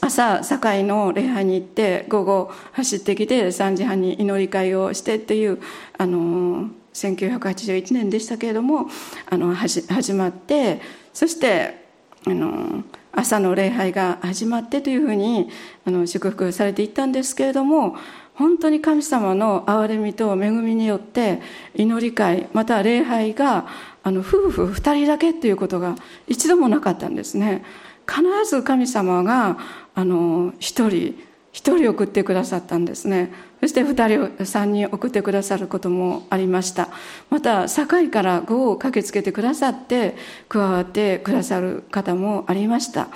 [0.00, 5.60] 朝堺の礼拝に行って午後走ってきて3時半に祈り会をしてっていう
[5.98, 8.88] あの1981年でしたけれども
[9.28, 10.80] あの始まって
[11.12, 11.84] そして
[12.26, 12.82] あの
[13.12, 15.50] 朝の礼拝が始まってというふうに
[15.84, 17.96] あの祝福されていったんですけれども
[18.34, 21.40] 本当に神様の憐れみと恵みによって
[21.74, 23.66] 祈り会また礼拝が
[24.02, 27.64] あの夫婦2人だけということが一度もなかったんですね。
[28.06, 29.56] 必ず神様が
[29.94, 30.90] あの1人
[31.54, 33.32] 1人送ってくださったんですね。
[33.60, 36.88] そして2人3人送ってくださることもありました。
[37.30, 40.16] また堺から5を駆けつけてくださって
[40.48, 43.08] 加わってくださる方もありました。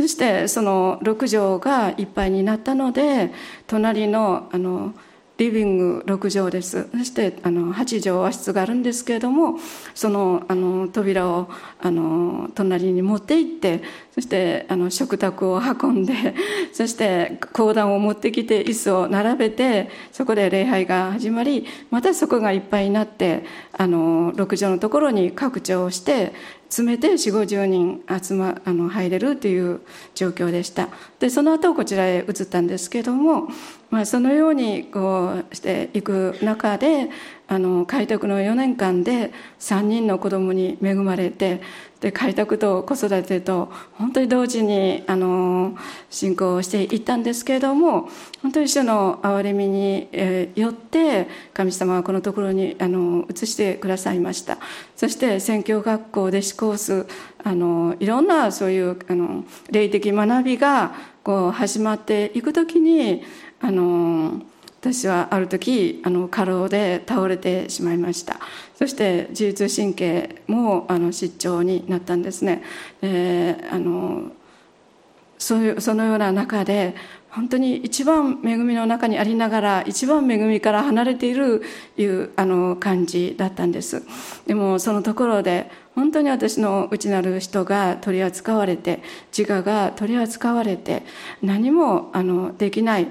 [0.00, 3.32] そしてその6畳がいっぱいになったので
[3.66, 4.94] 隣のあの
[5.36, 6.86] リビング6畳です。
[6.92, 9.58] そしてあの8畳和室があるんですけれども
[9.94, 11.48] そのあの扉を
[11.80, 13.82] あの隣に持って行って
[14.14, 16.14] そしてあの食卓を運んで
[16.74, 26.34] そして講談を持ってきて椅子を並べてそこで礼拝が始まりまたそこがいっぱいになってあの6畳のところに拡張して
[26.70, 29.80] 詰めて4 5 0人集まあの入れるという
[30.14, 30.88] 状況でした。
[31.18, 33.48] でその後こちらへ移ったんですけども、
[33.90, 37.10] まあ、そのようにこうしていく中で
[37.48, 41.60] あの開拓の4年間で3人の子供に恵まれて
[42.00, 45.76] で開拓と子育てと本当に同時にあの
[46.08, 48.08] 進行していったんですけれども
[48.42, 54.58] 本当に主の憐れみに、えよって神様はこのところにあの移してくださいました。
[54.96, 57.06] そして宣教学校で施行す
[57.44, 63.22] あのいろんなそういうあの霊的学びがこう始まっていく時に
[63.60, 64.40] あの
[64.80, 68.40] 私はある時あの過労で倒れてしまいました。
[68.80, 72.62] そして自律神経もあの失調になったんですね、
[73.70, 74.32] あの
[75.36, 76.94] そういうそのような中で
[77.28, 81.62] 本当に一番恵みの中にありながら一番恵みから離れている
[81.98, 84.02] いうあの感じだったんです。
[84.46, 89.02] でもそのところで本当に私の内なる人が取り扱われて
[89.36, 91.02] 自我が取り扱われて
[91.42, 93.08] 何もあのできない。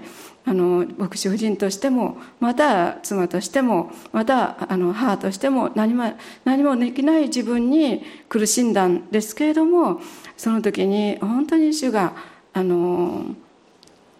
[0.49, 6.11] あの牧師夫人としてもまた妻としてもまたあの母としても何も
[6.43, 10.01] 何もできない自分に苦しんだんですけれども
[10.37, 12.15] その時に本当に主が
[12.51, 13.25] あの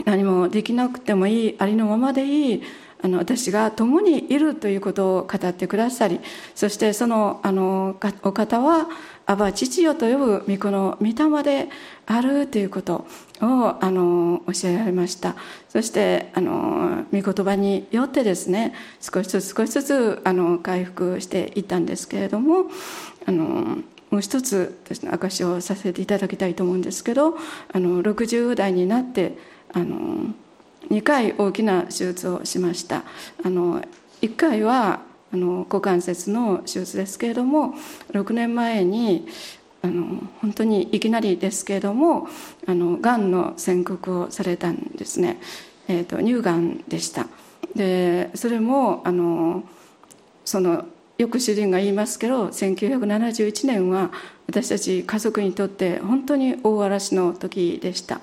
[0.06, 2.64] 何もできなくてもいいありのままでいい
[3.02, 6.20] あの私が共にいるということを語ってくださり
[6.54, 8.88] そしてそのあのお方は
[9.26, 11.70] 「アバ父よ」と呼ぶ御子の御霊で
[12.06, 13.08] あるということ。
[13.42, 15.36] をあの教えられました。
[15.70, 22.66] そしてあの御言葉によってですね少しずつ少しずつあの回復していったんですけれども
[23.26, 23.78] あの
[24.10, 27.36] もう一つ私の証しをさせていただきたいと思うんですけど
[27.72, 29.38] あの60代になって
[29.74, 30.34] あの
[30.90, 33.04] 2回大きな手術をしました。
[33.44, 33.82] あの
[34.22, 37.76] 1回はあの股関節の手術ですけれども
[38.12, 39.28] 6年前に
[39.82, 42.28] あの本当にいきなりですけれども
[42.68, 45.40] あのがんの宣告をされたんですね、
[45.88, 47.28] えーと、乳がんでした。
[47.76, 49.64] でそれもあの
[50.44, 50.86] その
[51.18, 54.12] よく主人が言いますけど1971年は
[54.48, 58.22] 私たち家族にとって本当に大嵐の時でした。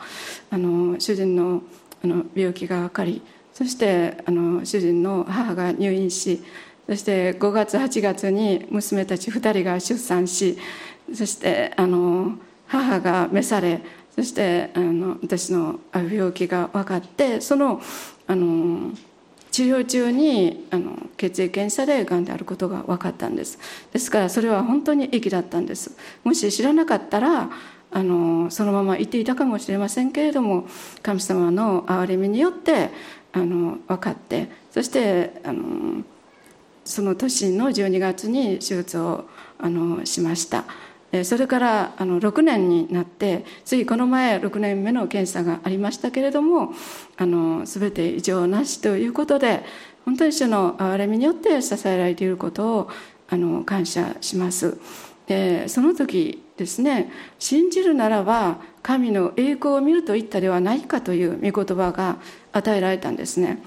[0.51, 1.63] あの主人の
[2.03, 6.43] あの病気が分かりそしてあの主人の母が入院し
[6.87, 10.59] そして5月8月に娘たち2人が出産し
[11.15, 13.81] そしてあの母が召され
[14.15, 17.81] そしてあの私の病気が分かってその
[18.27, 18.93] あの
[19.51, 23.59] 治療中にあの血液検査でがんであることが分かったんです
[23.93, 27.51] ですからそれは本当に益だったんですもし知らなかったら
[27.91, 30.67] あのそのままいていたかもしれませんけれども
[31.03, 32.91] 神様の憐れみによって
[33.33, 36.03] あの分かってそしてあの
[36.85, 39.27] その年の12月に手術を
[39.59, 40.65] あのしました。
[41.25, 46.73] それからあの6年になってついこの前6年目の検査がありましたけれども
[47.17, 49.65] あの全て異常なしということで
[50.05, 52.91] 本当に主の憐れみによって支えられていることを
[53.29, 54.79] あの感謝します。
[55.27, 62.19] でその時ですね信じるならば神の栄光を見ると言ったではないかという御言葉が
[62.53, 63.63] 与えられたんですね。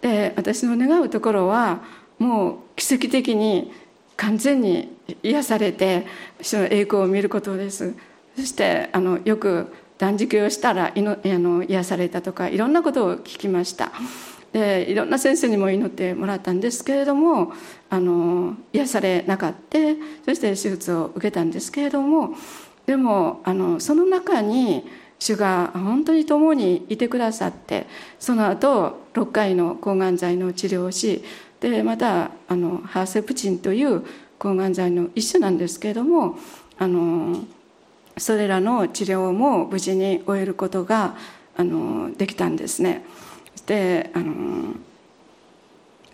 [0.00, 1.82] で私の願うところは
[2.18, 3.72] もう奇跡的に
[4.16, 6.06] 完全に癒されて
[6.40, 7.94] 主の栄光を見ることです。
[8.36, 13.92] そしてあのよく断食をしたらいのあの癒されたとかいろんなことを聞きました。
[14.52, 17.52] でいろんな先生にも祈ってもらったんですけれども
[17.88, 19.78] あの癒されなかった。
[20.24, 22.34] そして手術を受けたんですけれども
[22.86, 24.84] でもあのその中に
[25.20, 27.86] 主が本当に共にいてくださって
[28.18, 31.22] その後6回の抗がん剤の治療をし
[31.60, 34.02] でまたあのハーセプチンという
[34.40, 36.36] 抗がん剤の一種なんですけれども
[36.78, 37.44] あの
[38.16, 41.14] それらの治療も無事に終えることが
[41.56, 43.04] あのできたんですね。
[43.66, 44.74] であの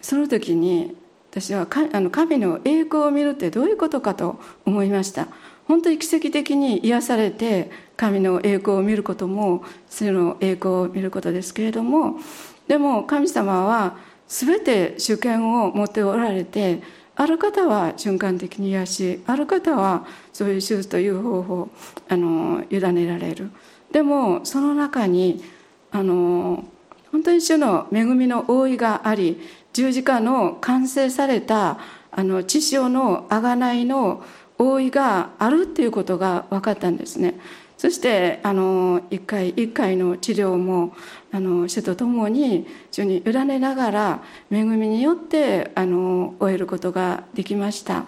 [0.03, 0.97] その時に
[1.31, 5.29] 私はあの神の栄光を見るってどういうことかと思いました
[5.69, 12.21] 本当に奇跡的に癒されて神の栄光を見ることもその栄光を見ることですけれども
[12.69, 13.99] でも神様は
[14.29, 16.83] 全て主権を持っておられて
[17.17, 21.69] ある方は瞬間的に癒しある方はそういう手術という方法
[22.09, 23.51] あの委ねられる
[23.91, 25.43] でもその中に
[25.91, 26.65] あの
[27.11, 29.41] 本当に主の恵みの覆いがあり
[29.73, 31.79] 十字架の完成された
[32.11, 34.23] あの血潮の贖いの
[34.59, 37.39] 覆いがあるっていうことが分かったんですね。
[37.77, 40.95] そしてあの一回一回の治療も
[41.31, 48.07] あの主と共に主に委ねながら恵みによってあの終えることができました。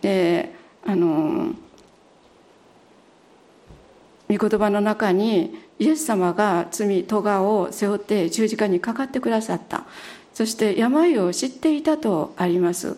[0.00, 0.54] で
[0.84, 1.52] あの
[4.28, 9.84] 御言葉の中にイエス様が罪咎を背負って十字架にかかってくださった。
[10.32, 12.96] そして病を知っていたとあります。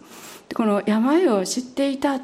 [0.54, 2.18] この病を知っていた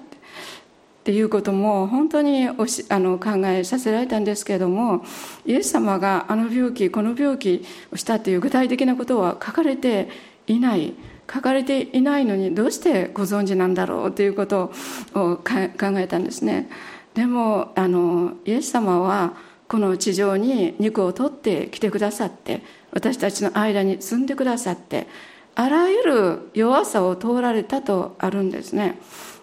[1.03, 5.05] っていうことも本当におしあの考えさせられたんですけれども
[5.45, 10.09] イエス様があの病気この病気をしたという具体的なことは書かれて
[10.47, 10.95] いない。
[11.33, 14.71] 書かれていないのにどうしてご存知なんだろうということ
[15.15, 15.43] を考
[15.99, 16.69] えたんですね。
[17.15, 19.35] でもあのイエス様は
[19.67, 25.07] この地上に肉を取ってきてくださって私たちの間に住んでくださって
[25.55, 28.99] あらゆる弱さを通られたとあるんですね。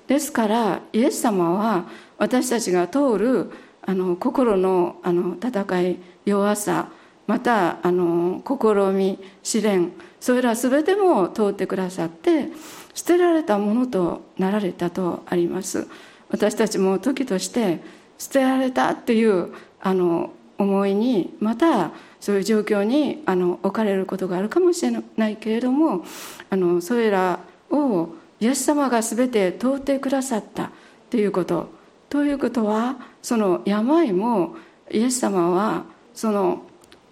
[0.09, 1.85] ですからイエス様は
[2.17, 3.51] 私たちが通る
[3.83, 6.89] あの心のあの戦い弱さ
[7.27, 12.47] またあの試み試練それら全ても通ってくださって
[12.95, 15.87] 捨てられたものとなられたとあります。
[16.29, 17.79] 私たちも時として
[18.17, 26.03] 捨てられたっていうあの思いにまたそういう状況にあの置かれることがあるかもしれないけれども
[26.49, 27.39] あのそれら
[27.69, 30.71] をイエス様が全て通ってくださった。
[31.09, 31.69] ということ。
[32.09, 34.55] ということはその病も
[34.91, 36.63] イエス様はその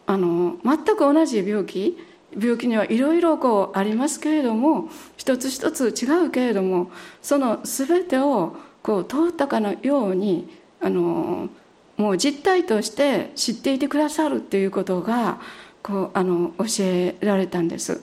[0.06, 1.98] あの全く同じ病気。
[2.38, 10.48] 病気にはいろいろこうありますけれども一つ一つ違うけれどもその全てをこう通ったかのように
[10.82, 11.50] あの
[11.96, 15.40] もう実態として知っていてくださるっていうことが
[15.82, 18.02] こうあの教えられたんです。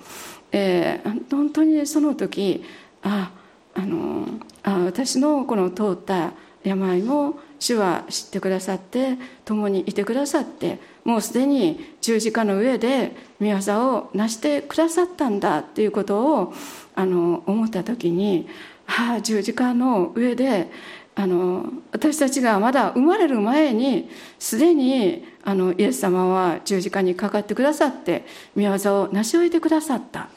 [0.52, 2.64] えー、本当にその時
[3.04, 3.30] あ
[3.74, 4.26] あの
[4.62, 6.32] あ私のこの通った
[6.64, 16.54] 病も主は知ってくださって共にいてくださってもうすでに十字架の上で御業を成してくださったんだっていうことを
[16.94, 18.48] あの思った時に
[18.86, 20.70] ああ十字架の上で
[21.14, 28.24] あの私たちがまだ生まれる前にすでにあのイエス様は十字架にかかってくださって
[28.56, 30.28] 御業を成し終えてくださった。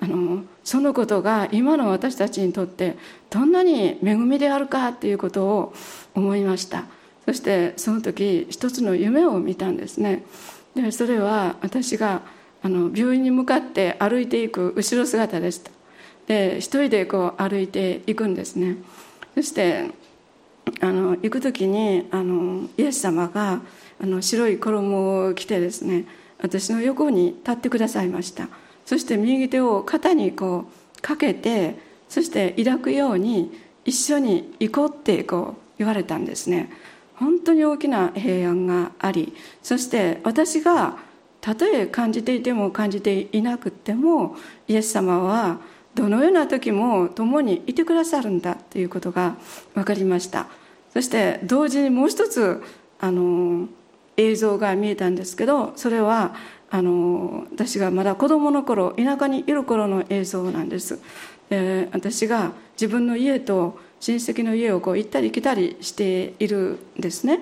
[0.00, 2.96] あのそのことが今の私たちにとって
[3.28, 5.74] どんなに恵みであるかっていうことを
[6.14, 6.84] 思いました。
[7.26, 10.24] そしてその時一つの夢を見たんですね。
[10.74, 12.22] でそれは私が
[12.62, 15.70] あの病院に向かって歩いていく後ろ姿でした。
[16.26, 18.76] で一人でこう歩いていくんですね。
[19.34, 19.90] そして
[20.80, 23.60] あの行く時にあのイエス様が
[24.02, 26.06] あの白い衣を着てですね
[26.40, 28.48] 私の横に立ってくださいました。
[28.90, 30.64] そして右手を肩にこ
[30.98, 31.76] うかけて
[32.08, 33.52] そして抱くように
[33.84, 36.72] 一緒に行こうってこう言われたんですね。
[37.14, 39.32] 本当に大きな平安があり
[39.62, 40.98] そして私が
[41.40, 44.34] たとえ感じていても感じていなくても
[44.66, 45.60] イエス様は
[45.94, 49.36] どのような時も共にいてくださるんだということが
[49.72, 50.48] 分かりました。
[50.92, 52.60] そして同時にもう一つ
[52.98, 53.68] あの
[54.16, 56.34] 映像が見えたんですけどそれは
[56.70, 61.00] あの私がまだ子供の頃田舎にいる頃の映像なんです、
[61.50, 67.40] えー、私が自分の家と親戚の家をこう行ったり来たりしているんですね。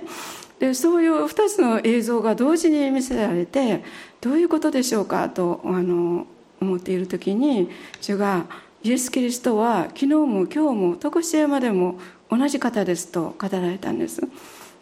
[0.59, 3.85] でそういう2つの映像が同時に見せられて
[4.21, 6.27] どういうことでしょうかとあの
[6.61, 7.71] 思っている時に
[8.01, 8.47] 主が
[8.83, 14.21] イエス・キリストは昨日も今日も常しえまでも同じ方ですと語られたんです。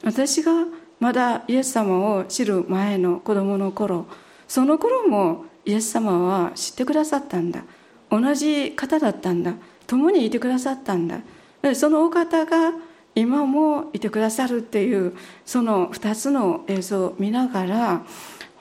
[0.03, 0.65] 私が
[0.99, 4.07] まだイエス様を知る前の子供の頃
[4.49, 7.63] その頃もイエス様は知ってくださったんだ。
[8.11, 9.55] 同じ方だったんだ。
[9.87, 11.21] 共にいてくださったんだ。
[11.75, 12.73] そのお方が
[13.17, 18.07] 今もいてくださるっていうその2つの映像を見ながら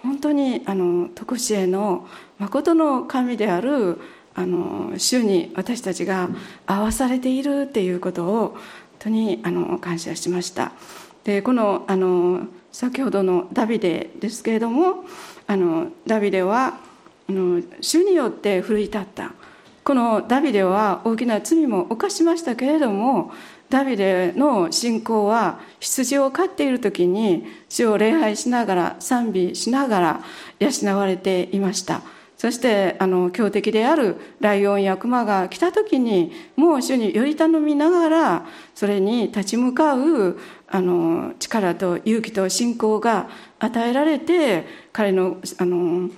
[0.01, 2.07] 本当にあの徳しえの
[2.39, 3.99] 誠の神である
[4.33, 6.29] あの主に私たちが
[6.65, 8.59] 合わされているっていうことを本
[8.99, 10.71] 当にあの感謝しました。
[11.25, 15.05] でこのあの先ほどのダビデですけれども
[15.47, 16.79] あのダビデは
[17.29, 19.31] あの主によって奮い立った。
[19.83, 23.31] このダビデは大きな罪も犯しましたけれども
[23.69, 30.21] ダビデの信仰は羊を飼っている時に主を礼拝しながら賛美しながら
[30.59, 32.01] 養われていました。
[32.37, 40.37] そしてあの強敵であるライオンやクマが来た時にもう主により頼みながらそれに立ち向かう
[40.67, 43.29] あの力と勇気と信仰が
[43.59, 46.09] 与えられて彼のあの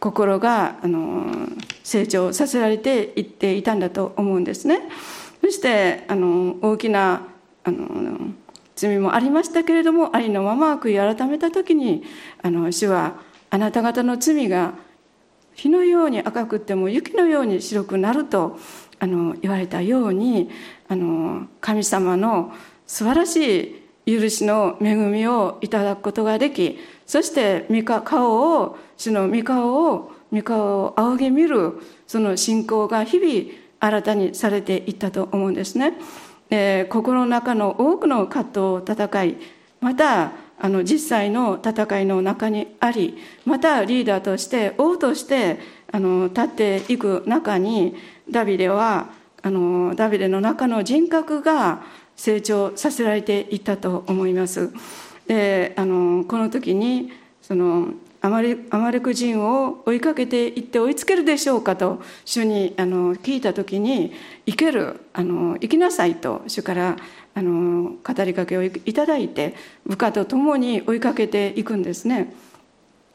[0.00, 1.48] 心があの
[1.82, 4.82] 成長させられていっていたんだと思うんですね。
[5.40, 7.22] そしてあの大きな
[7.64, 8.34] あの
[8.76, 12.02] 罪もありましたけれどもありのまま悔い改めた時に
[12.42, 13.14] あの主は
[13.50, 14.74] あなた方の罪が
[15.54, 18.58] 火のように赤くっても雪のように白くなると
[18.98, 20.50] あの言われたように
[20.88, 22.52] あの神様の
[22.86, 27.66] 素晴らしい許しの恵みをいただくことができそして
[28.04, 31.74] 顔を主の御顔を御顔を仰ぎ見る
[32.06, 35.94] その信仰が日々新たにされていったと思うんですね。
[36.50, 39.36] え心の中の多くの葛藤を戦い
[39.80, 45.58] またあの実際の戦いの中にありまたリーダーとして王として
[45.90, 47.96] あの立っていく中に
[48.30, 49.10] ダビデは
[49.42, 51.82] あのダビデの中の人格が
[52.16, 54.70] 成長させられていったと思います。
[55.26, 57.88] であのこの時にその
[58.20, 64.12] アマレアマレク人を追いかけていって追いつけるでしょうかと主にあの聞いた時に
[64.46, 66.96] 行けるあの行きなさいと主から
[67.34, 69.54] あの語りかけをいただいて
[69.84, 72.32] 部下と共に追いかけていくんですね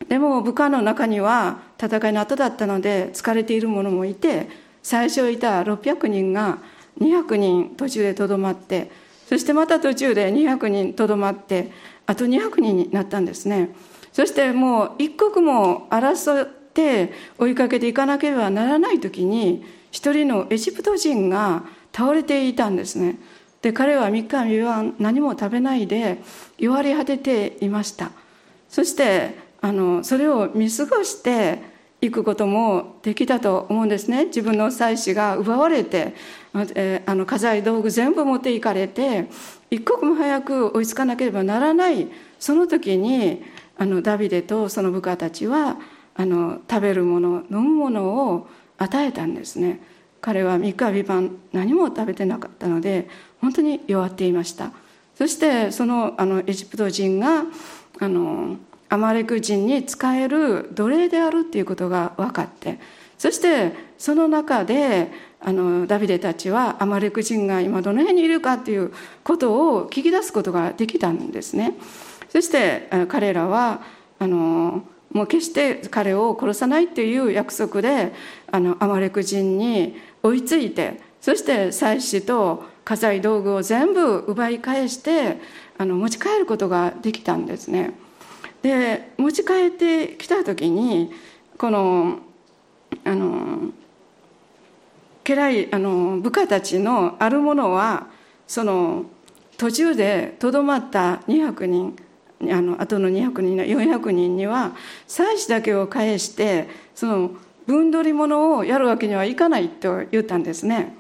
[0.08, 4.48] でも部下の中には戦いの後だったので疲れている者もいて
[4.84, 6.60] 最初いた600人が
[7.00, 8.92] 200人途中でとどまって
[9.28, 11.72] そしてまた途中で200人とどまって
[12.06, 13.76] あと200人になったんですね。
[14.12, 23.20] そしてもう一刻も争って追いかけていかなければならない時に一人のエジプト人が倒れていたんですね。
[23.62, 26.22] で彼は3日3晩何も食べないで
[26.58, 28.12] 弱り果てていました。
[28.68, 31.60] そしてあのそれを見過ごして
[32.02, 34.26] いくこともできたと思うんですね。
[34.26, 36.14] 自分の妻子が奪われて、
[36.76, 39.28] えあの家財道具全部持っていかれて
[39.70, 42.08] 一刻も早く追いつかなければならない。
[42.40, 43.44] その時に
[43.78, 45.78] あのダビデとその部下たちは
[46.16, 48.48] あの食べるもの飲むものを
[48.78, 49.82] 与えたんですね。
[50.22, 53.08] 彼は三日三晩何も食べてなかったので
[53.42, 54.72] 本当に弱っていました。
[55.16, 57.44] そしてそのあのエジプト人が
[58.00, 58.58] あの
[58.90, 62.80] アマレク人に使える奴隷であるっていうことが分かって
[63.18, 65.12] そしてその中で
[65.42, 68.92] あのダビデたちはアマレク人が今どの辺にいるかっていう
[69.24, 71.76] ことを聞き出すことができたんですね
[72.30, 73.82] そして彼らは
[74.20, 78.14] あのもう決して彼を殺さないっていう約束で
[78.52, 85.38] あのアマレク人に追いついてそして祭司と家財道具を全部奪い返して
[85.78, 87.94] あの持ち帰ることができたんですね。
[88.62, 91.12] で持ち帰ってきた時に
[91.58, 92.20] この
[93.04, 93.72] あの
[95.24, 98.08] 家来あの部下たちのあるものは
[98.48, 99.06] その
[99.58, 101.96] 途中でとどまった200人
[102.42, 104.76] あの後の200人の400人には
[105.08, 107.32] 祭司だけを返してその
[107.68, 110.96] 分取り物をやるわけにはいかないと言ったんですね。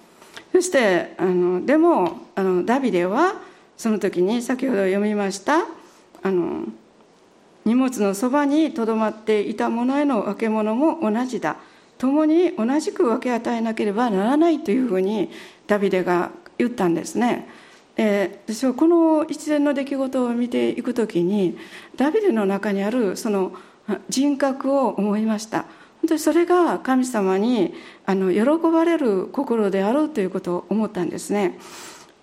[0.52, 3.36] そしてあのでもあのダビデは
[3.78, 5.66] その時に先ほど読みました
[6.22, 6.66] あの
[7.70, 11.58] 荷物のそばにとどまっていたものへの分け物も同じだ。
[12.00, 15.30] 共に同じく分け与えなければならないというふうに
[15.68, 17.48] ダビデが言ったんですね。
[17.96, 21.60] えー、私はこの一連の出来事を見ていくときに
[21.96, 23.52] ダビデの中にあるその
[24.08, 25.66] 人格を思いました。
[26.02, 27.76] 本当にそれが神様に
[28.08, 31.60] あの喜ばれる心であろうということを思ったんですね、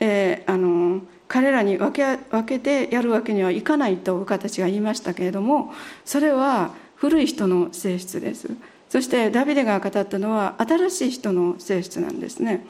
[0.00, 5.72] えー、あの彼らに分け分けてやるわけにはいかないと部下たちが言いましたけれども
[6.04, 8.50] それは古い人の性質です。
[8.88, 12.64] そしてダビデが語ったのは新しい人の性質なんですね。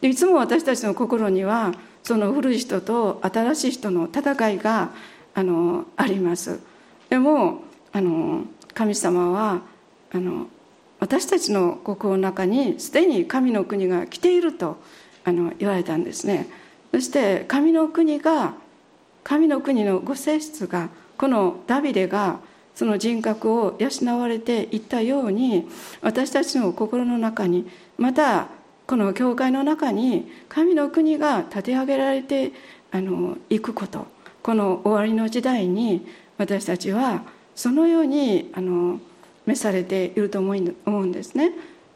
[0.00, 4.90] でいつも私たちの心にはその古い人と新しい人の戦いが
[5.34, 6.60] あのあります。
[7.10, 8.44] でもあの
[8.74, 9.60] 神様は
[10.12, 10.46] あの
[11.00, 14.78] 私たちの心の中にすでに神の国が来ていると
[15.24, 16.48] あの言われたんですね。
[16.92, 18.54] そして神の国が
[19.24, 22.40] 神の国のご性質がこのダビデが
[22.74, 25.68] その人格を養われていったように
[26.00, 27.68] 私たちの心の中に
[27.98, 28.48] また
[28.86, 32.52] この教会の中に神の国が立て上げられて
[32.90, 34.06] あのいくこと
[34.42, 36.06] この終わりの時代に
[36.38, 37.22] 私たちは
[37.54, 39.00] そのようにあの
[39.44, 41.52] 召されていると思うんですね。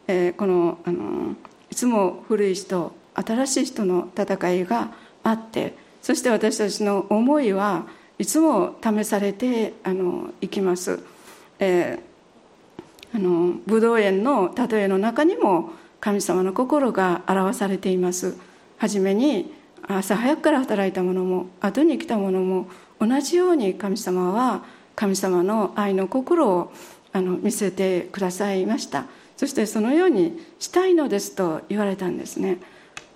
[0.08, 1.36] えー、このあの
[1.70, 4.92] いつも古い人新しい人の戦いが
[5.22, 7.86] あってそして私たちの思いは
[8.18, 11.00] いつも試されてあのいきます。
[11.58, 18.36] えー、あの武道園の例えの中にも神様の心が表されています。
[18.78, 19.52] 初めに
[19.86, 22.68] 朝早くから働いた者も後に来た者も
[23.00, 26.72] 同じように神様は神様の愛の心を
[27.12, 29.06] あの見せてくださいました。
[29.36, 32.58] そしてそのようにしたいのですと言われたんですね、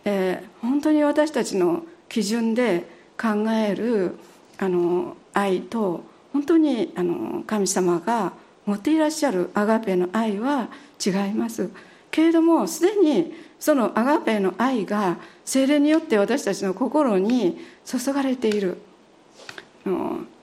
[0.07, 2.89] えー、本当に私たちの基準で
[3.21, 4.15] 考える
[4.57, 8.33] あの愛と本当にあの神様が
[8.67, 10.69] 持っていらっしゃるアガペの愛は
[11.05, 11.71] 違います。
[12.13, 18.79] けれどもすでにそのアガペの愛が精霊によって私たちの心に注がれている。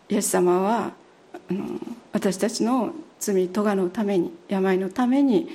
[0.10, 0.92] イエス様は
[1.50, 1.80] あの
[2.12, 5.50] 私たちの罪咎のために病のために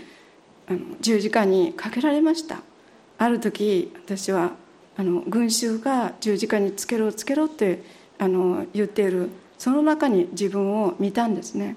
[0.67, 2.63] あの十字架にかけられました。
[3.19, 4.53] ある時私は
[4.97, 7.83] あの群衆が十字架につけろつけろって
[8.19, 9.29] あの言っている。
[9.59, 11.77] その中に自分を見たんですね。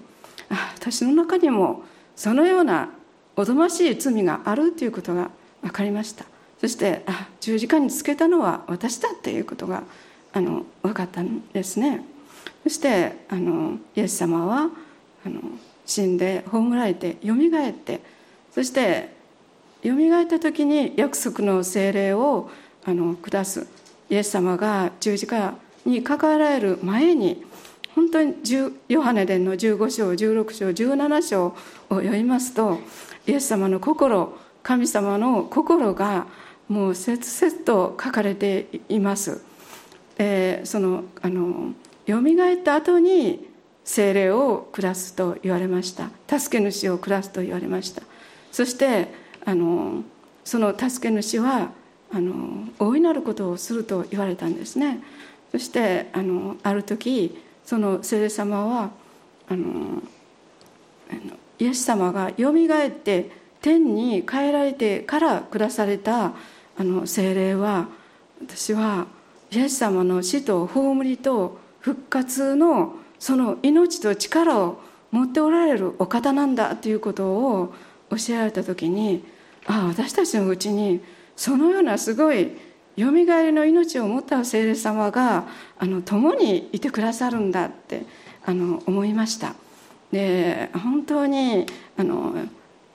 [0.50, 1.84] あ私の中にも
[2.16, 2.90] そのような
[3.36, 5.32] おぞましい罪があるということが
[5.62, 6.26] 分かりました。
[6.60, 9.84] そしてあ十字架につけたのは私だっていうことが
[10.32, 12.06] あの分かったんですね。
[12.64, 14.70] そしてあのイエス様は
[15.26, 15.42] あの
[15.86, 18.02] 死んで葬られてよみがえって
[18.54, 19.21] そして
[19.84, 22.50] よみがえった時に約束の精霊を
[22.86, 23.68] あの下す
[24.10, 25.56] イエス様が十字架
[25.86, 27.44] にかかられる前に
[27.96, 28.36] 本当に
[28.88, 31.56] ヨハネ伝の15章16章17章を
[31.90, 32.80] 読みますと
[33.28, 36.28] イエス様の心神様の心が
[36.68, 39.42] もう切々と書かれています。
[40.18, 41.74] えー、そのあの
[42.06, 43.50] よみがえった後に
[43.84, 46.10] 精霊を下すと言われました
[46.40, 48.04] 助け主を下すと言われました
[48.52, 49.08] そして
[49.46, 50.04] あの
[50.44, 51.72] その助け主は
[52.14, 55.00] あの大いなることをすると言われたんですね。
[55.52, 58.92] そしてあのある時その聖霊様は
[59.50, 60.02] あの
[61.60, 63.30] イエス様がよみがえって
[63.62, 66.34] 天に帰られてから下された
[66.78, 67.88] あの精霊は
[68.42, 69.08] 私は
[69.52, 74.82] イエス様の死と葬りと復活のその命と力を
[75.12, 77.74] 持っておられるお方なんだということを
[78.10, 79.24] 教えられた時に
[79.66, 81.02] ああ私たちのうちに
[81.36, 82.52] そのようなすごい
[82.96, 85.48] よみがえりの命を持った聖霊様が
[85.80, 88.06] あの共にいてくださるんだって
[88.46, 89.56] あの思いました。
[90.12, 91.66] で本当に
[91.98, 92.34] あの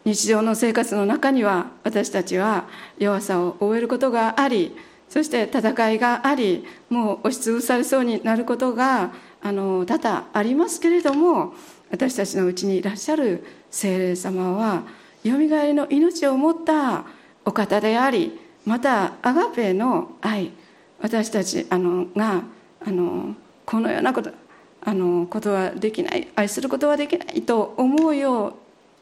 [0.05, 2.67] 日常の生活の中には私たちは
[2.99, 4.77] 弱さを覚えることがあり
[5.09, 9.13] そして戦いがありもう押しつぶされそうになることが
[9.43, 11.55] あの多々ありますけれども
[11.91, 14.85] 私たちのうちにいらっしゃる精霊様は
[15.29, 17.05] よみがえりの命を持った
[17.45, 20.51] お方でありまたアガペの愛
[21.01, 22.43] 私たちあのが
[22.85, 24.31] あのこのようなこと
[24.83, 28.55] あのことはできない愛することはできないと思うよう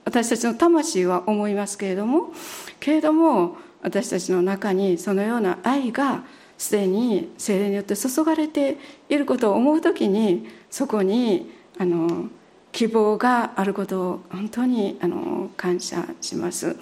[0.04, 2.32] 私たちの魂は思いますけれども
[2.80, 6.24] けれども私たちの中にそのような愛が
[6.56, 12.28] すでに精霊によって注がれていることを思う時にそこにあの
[12.74, 16.76] 希望があることを本当にあの感謝します。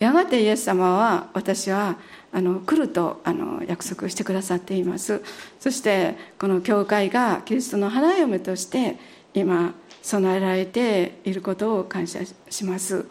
[0.00, 1.96] やがてイエス様は私は
[2.32, 5.22] あの来るとあの約束してくださっています。
[5.60, 8.96] そしてこの教会がキリストの花嫁として
[9.34, 9.72] 今
[10.02, 12.20] 備えられていることを感謝
[12.50, 13.06] します。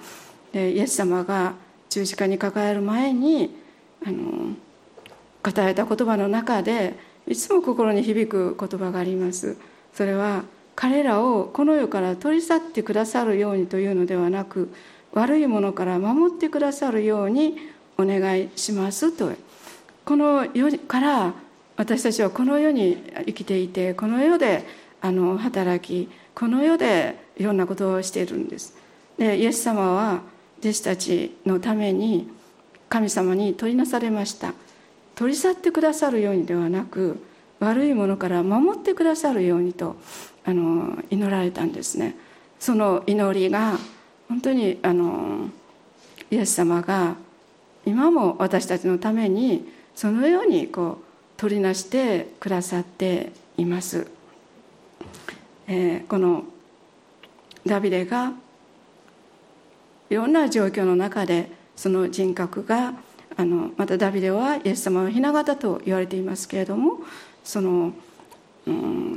[0.52, 1.54] でイエス様が
[1.90, 3.56] 十字架に抱える前に
[4.06, 4.54] あの
[5.42, 6.96] 語られた言葉の中で
[7.28, 9.56] いつも心に響く言葉があります。
[9.94, 10.44] それは
[10.76, 14.74] 彼らをこの世から取り去ってくださるようにというのではなく
[15.14, 17.58] 悪いものから守ってくださるように
[17.98, 19.32] お願いしますと。
[20.04, 21.34] この世から
[21.78, 24.66] 私たちはこの世に生きていてこの世で
[25.02, 28.76] あの働きこの世でいろんなことをしているんです。
[29.18, 30.22] でイエス様は
[30.60, 32.30] 弟子たちのために
[32.90, 34.54] 神様に取りなされました。
[35.16, 37.18] 取り去ってくださるようにではなく
[37.60, 39.96] 悪いものから守ってくださるようにと。
[40.46, 42.16] あの祈られたんですね。
[42.60, 43.78] その祈りが
[44.30, 45.50] 本当にあの
[46.32, 47.16] イエス様が
[47.86, 51.06] 今も私たちのためにそのようにこう
[51.38, 54.08] 取りなしてくださっています、
[55.68, 56.44] えー、この
[57.66, 58.34] ダビデが
[60.10, 62.94] いろんな状況の中でその人格が
[63.38, 67.00] あのまたダビデはイエス様の雛形と言われていますけれども
[67.44, 67.94] その、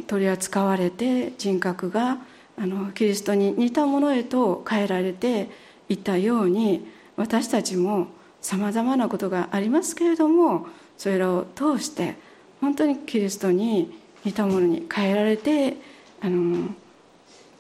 [0.07, 2.19] 取り扱われて人格が
[2.57, 5.49] あのキリストに似たものへと変えられて
[5.89, 6.87] いたように
[7.17, 8.09] 私たちも
[8.41, 12.17] さまざまなことがありますけれどもそれらを通して
[12.61, 15.77] 本当にキリストに似たものに変えられて
[16.21, 16.69] あの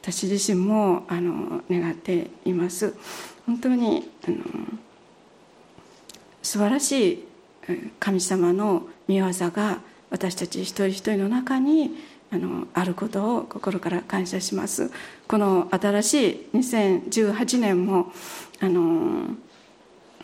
[0.02, 2.94] 私自身もあの願っています。
[3.46, 4.38] 本当にあの
[6.42, 7.24] 素晴らしい
[8.00, 9.80] 神様の御業が
[10.10, 11.90] 私たち一人一人の中に
[12.30, 14.90] あのあることを心から感謝します。
[15.26, 18.12] この新しい2018年も
[18.60, 19.34] あの、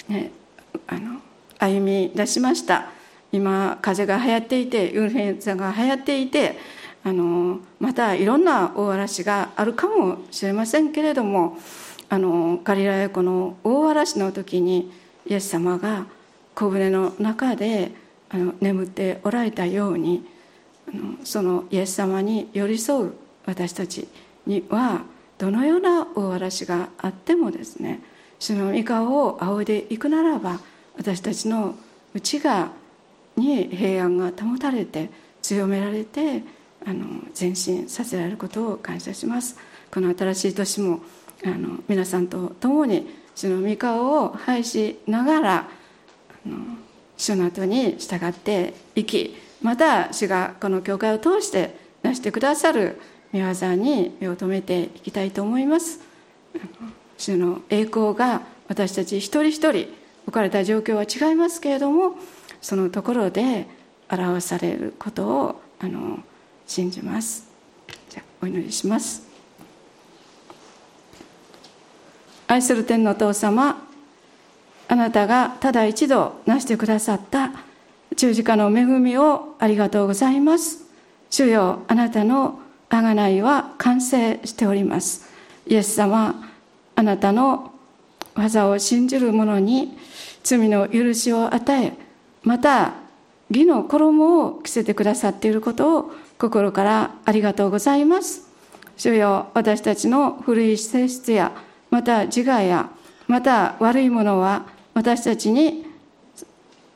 [0.09, 0.31] ね、
[0.87, 1.21] あの
[1.59, 2.91] 歩み出しました。
[3.33, 6.57] 今風が流行っていてインフルエンザが流行っていて
[7.03, 11.59] あのまたいろんな大嵐があるかもしれませんけれども
[12.09, 14.93] あのガリラヤ湖の大嵐の時に
[15.27, 16.07] イエス様が
[16.55, 17.91] 小舟の中で
[18.35, 20.27] あの眠っておられたように
[20.93, 23.13] あのそのイエス様に寄り添う
[23.47, 24.09] 私たち
[24.45, 25.03] には
[25.39, 28.01] どのような大嵐があってもですね
[28.41, 30.59] 主の御顔を仰いでいくならば
[30.97, 31.77] 私たちの
[32.13, 32.73] 内側
[33.37, 35.11] に平安が保たれて
[35.41, 36.43] 強められて
[36.85, 37.07] あの
[37.39, 39.57] 前進させられることを感謝します。
[39.93, 41.01] この新しい年も
[41.45, 45.69] あの皆さんと共に主の御顔を拝しながら
[46.47, 46.59] あの
[47.17, 53.01] 主の後に従っていきまた主がこの教会を通して出してくださる
[53.33, 56.01] 御業に目を留めていきたいと思います。
[57.17, 59.89] 主の栄光が私たち一人一人
[60.27, 62.17] 置かれた状況は違いますけれども
[62.61, 63.67] そのところで
[64.09, 66.19] 表されることをあの
[66.67, 67.49] 信じます。
[68.09, 69.27] じゃお祈りします。
[72.47, 73.83] 愛する天のお父様
[74.95, 77.51] あなたがただ一度なしてくださった
[78.15, 80.85] 十字架の恵みをありがとうございます。
[81.31, 85.29] 主よあなたの贖いは完成しております。
[85.67, 86.49] イエス様
[86.95, 87.73] あなたの
[88.37, 89.99] 技を信じる者に
[90.45, 91.95] 罪の許しを与え
[92.45, 92.93] また
[93.51, 98.49] 義の衣を着せてくださっていることを心からありがとうございます。
[98.97, 101.51] 主よ私たちの古い性質や
[101.91, 102.91] また自我や
[103.27, 105.85] また悪いものは私たちに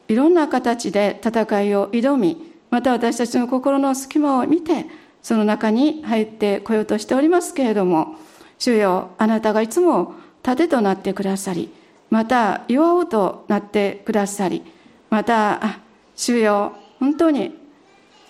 [0.08, 4.86] いろんな形で戦いを挑みまた私たちの心の隙間を見て
[5.22, 8.16] その中に入ってこようとしておりますけれども
[8.58, 11.70] 主よあなたがいつも盾となってくださり
[12.10, 14.62] また弱おうとなってくださり
[15.10, 15.80] また
[16.16, 17.54] 主よ本当に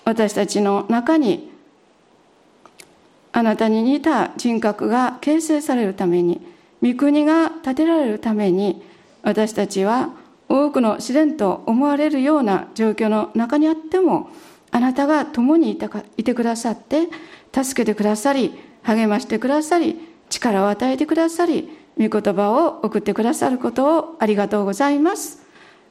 [0.05, 1.51] 私たちの中に
[3.33, 6.41] あなたに似た人格が形成されるために
[6.83, 8.83] 御国が建てられるために
[9.23, 10.11] 私たちは
[10.49, 14.31] 多くの試練と思われるような状況の中にあっても
[14.71, 17.09] あなたが共にいたかいてくださって
[17.53, 19.97] 助けてくださり励ましてくださり
[20.31, 25.43] 力を与えてくださり御言葉を送ってくださることをありがとうございます。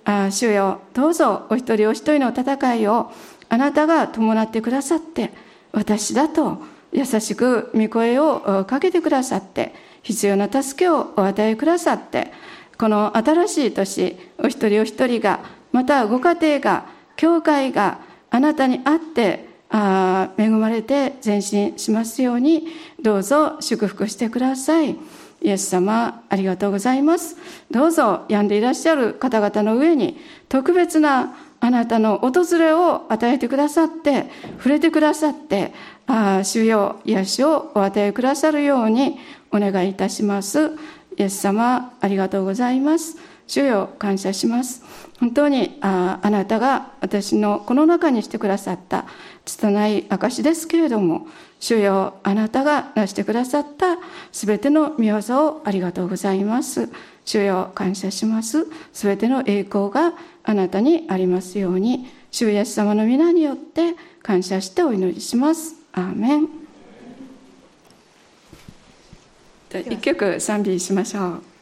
[0.05, 3.11] あ主よどうぞお一人お一人の戦いを
[3.49, 5.31] あなたが伴ってくださって
[5.73, 6.63] 私だと
[6.93, 12.31] 優しく御声をかけてくださって必要な助けをお与えくださって
[12.77, 15.39] この新しい年お一人お一人が
[15.71, 17.99] またご家庭が教会が
[18.29, 22.67] あなたにあってあ恵まれて前進しますように
[23.01, 24.95] どうぞ祝福してください。
[25.39, 27.37] イエス様ありがとうございます。
[27.69, 30.17] どうぞ病んでいらっしゃる方々の上に
[30.49, 34.25] 特別なあなたの訪れを与えてくださって
[34.57, 35.73] 触れてくださって
[36.05, 39.17] あ主よ癒しをお与えくださるように
[39.51, 40.71] お願いいたします。
[41.17, 43.17] イエス様ありがとうございます。
[43.47, 44.83] 主よ感謝します。
[45.19, 49.05] 本当にああなたが私のこの中にしてくださった
[49.45, 51.27] 拙い証ですけれども
[51.59, 53.97] 主よあなたが成してくださった
[54.31, 56.89] 全ての御業をありがとうございます。
[57.25, 58.67] 主よ感謝します。
[58.93, 60.13] 全ての栄光が
[60.43, 65.75] あなたにありますように主イエス様の皆によって感謝してお祈りします。
[65.93, 66.66] アーメン。
[69.73, 71.56] 一曲賛美しましょう。